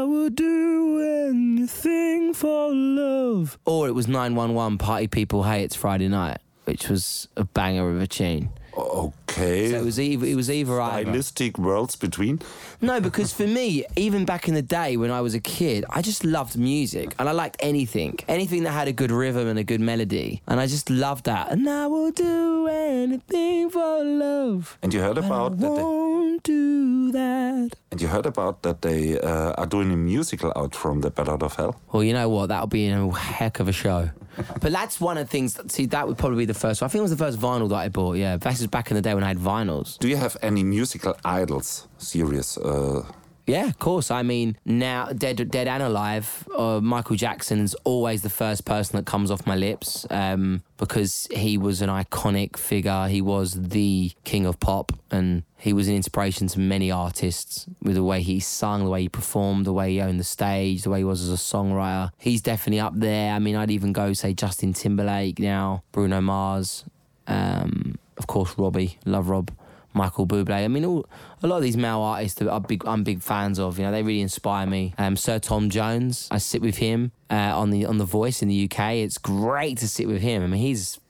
I 0.00 0.04
will 0.04 0.30
do 0.30 1.28
anything 1.28 2.32
for 2.32 2.72
love. 2.72 3.58
Or 3.66 3.86
it 3.86 3.90
was 3.90 4.08
911 4.08 4.78
Party 4.78 5.08
People 5.08 5.42
Hey 5.42 5.62
It's 5.62 5.76
Friday 5.76 6.08
Night, 6.08 6.38
which 6.64 6.88
was 6.88 7.28
a 7.36 7.44
banger 7.44 7.90
of 7.90 8.00
a 8.00 8.06
tune. 8.06 8.48
Oh, 8.74 9.12
Okay. 9.30 9.70
So 9.70 9.76
it 9.76 9.84
was 9.84 10.00
either 10.00 10.26
it 10.26 10.34
was 10.34 10.50
either 10.50 10.80
either. 10.80 11.02
Stylistic 11.04 11.58
worlds 11.58 11.96
between. 11.96 12.40
No, 12.80 13.00
because 13.00 13.32
for 13.32 13.46
me, 13.46 13.84
even 13.96 14.24
back 14.24 14.48
in 14.48 14.54
the 14.54 14.62
day 14.62 14.96
when 14.96 15.10
I 15.10 15.20
was 15.20 15.34
a 15.34 15.40
kid, 15.40 15.84
I 15.90 16.02
just 16.02 16.24
loved 16.24 16.56
music 16.58 17.14
and 17.18 17.28
I 17.28 17.32
liked 17.32 17.56
anything. 17.60 18.18
Anything 18.28 18.64
that 18.64 18.72
had 18.72 18.88
a 18.88 18.92
good 18.92 19.10
rhythm 19.12 19.46
and 19.46 19.58
a 19.58 19.64
good 19.64 19.80
melody. 19.80 20.42
And 20.48 20.58
I 20.58 20.66
just 20.66 20.90
loved 20.90 21.24
that. 21.26 21.52
And 21.52 21.68
I 21.68 21.86
will 21.86 22.10
do 22.10 22.66
anything 22.66 23.70
for 23.70 24.04
love. 24.04 24.78
And 24.82 24.92
you 24.92 25.00
heard 25.00 25.18
about 25.18 25.58
that. 25.58 25.70
Won't 25.70 26.42
do 26.42 27.12
that. 27.12 27.70
and 27.90 28.00
you 28.00 28.08
heard 28.08 28.26
about 28.26 28.62
that 28.62 28.82
they 28.82 29.20
uh, 29.20 29.52
are 29.52 29.66
doing 29.66 29.92
a 29.92 29.96
musical 29.96 30.52
out 30.56 30.74
from 30.74 31.02
the 31.02 31.12
Out 31.18 31.42
of 31.42 31.54
Hell. 31.56 31.80
Well, 31.92 32.02
you 32.02 32.12
know 32.14 32.28
what? 32.28 32.48
That'll 32.48 32.66
be 32.66 32.88
a 32.88 33.10
heck 33.12 33.60
of 33.60 33.68
a 33.68 33.72
show. 33.72 34.10
but 34.60 34.72
that's 34.72 35.00
one 35.00 35.18
of 35.18 35.26
the 35.26 35.30
things. 35.30 35.54
That, 35.54 35.70
see, 35.70 35.86
that 35.86 36.06
would 36.06 36.16
probably 36.16 36.38
be 36.38 36.44
the 36.46 36.54
first. 36.54 36.82
I 36.82 36.88
think 36.88 37.00
it 37.00 37.02
was 37.02 37.10
the 37.10 37.16
first 37.16 37.38
vinyl 37.38 37.68
that 37.68 37.76
I 37.76 37.88
bought. 37.88 38.16
Yeah, 38.16 38.36
this 38.36 38.60
is 38.60 38.66
back 38.68 38.90
in 38.90 38.94
the 38.94 39.02
day 39.02 39.14
I 39.24 39.28
had 39.28 39.38
vinyls. 39.38 39.98
Do 39.98 40.08
you 40.08 40.16
have 40.16 40.36
any 40.42 40.62
musical 40.64 41.16
idols? 41.24 41.88
Serious. 41.98 42.56
Uh, 42.58 43.02
Yeah, 43.46 43.66
of 43.68 43.78
course. 43.80 44.12
I 44.12 44.22
mean, 44.22 44.56
now 44.64 45.06
dead, 45.06 45.50
dead 45.50 45.66
and 45.66 45.82
alive, 45.82 46.46
uh, 46.56 46.78
Michael 46.80 47.16
Jackson's 47.16 47.74
always 47.82 48.22
the 48.22 48.30
first 48.30 48.64
person 48.64 48.96
that 48.96 49.06
comes 49.06 49.28
off 49.30 49.44
my 49.44 49.56
lips 49.56 50.06
um, 50.10 50.62
because 50.76 51.26
he 51.34 51.58
was 51.58 51.82
an 51.82 51.88
iconic 51.88 52.56
figure. 52.56 53.08
He 53.08 53.20
was 53.20 53.54
the 53.54 54.12
king 54.22 54.46
of 54.46 54.60
pop, 54.60 54.92
and 55.10 55.42
he 55.56 55.72
was 55.72 55.88
an 55.88 55.96
inspiration 55.96 56.46
to 56.48 56.60
many 56.60 56.92
artists 56.92 57.66
with 57.82 57.96
the 57.96 58.04
way 58.04 58.22
he 58.22 58.38
sung, 58.38 58.84
the 58.84 58.90
way 58.90 59.02
he 59.02 59.08
performed, 59.08 59.66
the 59.66 59.72
way 59.72 59.90
he 59.94 60.00
owned 60.00 60.20
the 60.20 60.24
stage, 60.38 60.82
the 60.84 60.90
way 60.90 60.98
he 60.98 61.04
was 61.04 61.20
as 61.22 61.30
a 61.30 61.42
songwriter. 61.42 62.10
He's 62.18 62.42
definitely 62.42 62.80
up 62.80 62.92
there. 62.94 63.32
I 63.34 63.40
mean, 63.40 63.56
I'd 63.56 63.72
even 63.72 63.92
go 63.92 64.12
say 64.12 64.32
Justin 64.32 64.74
Timberlake 64.74 65.40
now, 65.40 65.82
Bruno 65.90 66.20
Mars, 66.20 66.84
um, 67.26 67.98
of 68.20 68.26
course 68.26 68.54
Robbie, 68.58 68.98
love 69.06 69.30
Rob. 69.30 69.50
Michael 69.92 70.26
Bublé. 70.26 70.52
I 70.64 70.68
mean, 70.68 70.84
all, 70.84 71.04
a 71.42 71.46
lot 71.48 71.56
of 71.56 71.62
these 71.62 71.76
male 71.76 72.00
artists 72.00 72.38
that 72.38 72.52
I'm 72.52 72.62
big, 72.62 72.86
I'm 72.86 73.02
big 73.02 73.22
fans 73.22 73.58
of. 73.58 73.76
You 73.76 73.86
know, 73.86 73.90
they 73.90 74.04
really 74.04 74.20
inspire 74.20 74.66
me. 74.66 74.94
Um, 74.98 75.16
Sir 75.16 75.40
Tom 75.40 75.68
Jones, 75.68 76.28
I 76.30 76.38
sit 76.38 76.62
with 76.62 76.76
him 76.76 77.10
uh, 77.28 77.58
on 77.58 77.70
the 77.70 77.86
on 77.86 77.98
the 77.98 78.04
Voice 78.04 78.40
in 78.40 78.46
the 78.46 78.70
UK. 78.70 78.92
It's 78.94 79.18
great 79.18 79.78
to 79.78 79.88
sit 79.88 80.06
with 80.06 80.22
him. 80.22 80.44
I 80.44 80.46
mean, 80.46 80.60
he's 80.60 81.00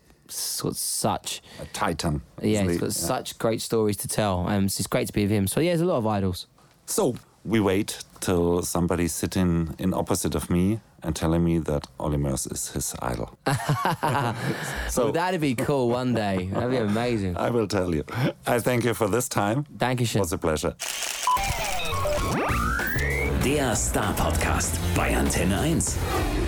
got 0.62 0.76
such 0.76 1.42
a 1.60 1.66
titan. 1.66 2.22
yeah, 2.40 2.62
he's 2.62 2.72
he? 2.72 2.78
got 2.78 2.92
such 2.92 3.38
great 3.38 3.60
stories 3.60 3.96
to 3.98 4.08
tell. 4.08 4.46
Um, 4.48 4.68
so 4.68 4.80
it's 4.80 4.86
great 4.86 5.08
to 5.08 5.12
be 5.12 5.22
with 5.22 5.30
him. 5.30 5.46
So 5.46 5.60
yeah, 5.60 5.72
there's 5.72 5.82
a 5.82 5.86
lot 5.86 5.98
of 5.98 6.06
idols. 6.06 6.46
So 6.86 7.16
we 7.44 7.60
wait 7.60 8.02
till 8.20 8.62
somebody's 8.62 9.12
sitting 9.12 9.74
in 9.78 9.92
opposite 9.92 10.34
of 10.34 10.48
me 10.50 10.80
and 11.02 11.14
telling 11.16 11.44
me 11.44 11.58
that 11.58 11.86
Ollie 11.98 12.16
Murs 12.18 12.46
is 12.46 12.70
his 12.72 12.94
idol. 13.00 13.38
so 14.88 15.04
Well, 15.04 15.12
that'd 15.12 15.40
be 15.40 15.54
cool 15.54 15.88
one 15.88 16.14
day. 16.14 16.48
That'd 16.52 16.70
be 16.70 16.76
amazing. 16.76 17.36
I 17.36 17.50
will 17.50 17.66
tell 17.66 17.94
you. 17.94 18.04
I 18.46 18.58
thank 18.60 18.84
you 18.84 18.94
for 18.94 19.08
this 19.08 19.28
time. 19.28 19.64
Thank 19.78 20.00
you. 20.00 20.06
It 20.06 20.16
was 20.20 20.32
a 20.32 20.38
pleasure. 20.38 20.74
Der 23.44 23.74
Star 23.74 24.12
Podcast 24.14 24.78
bei 24.94 25.16
Antenne 25.16 25.58
1. 25.60 26.39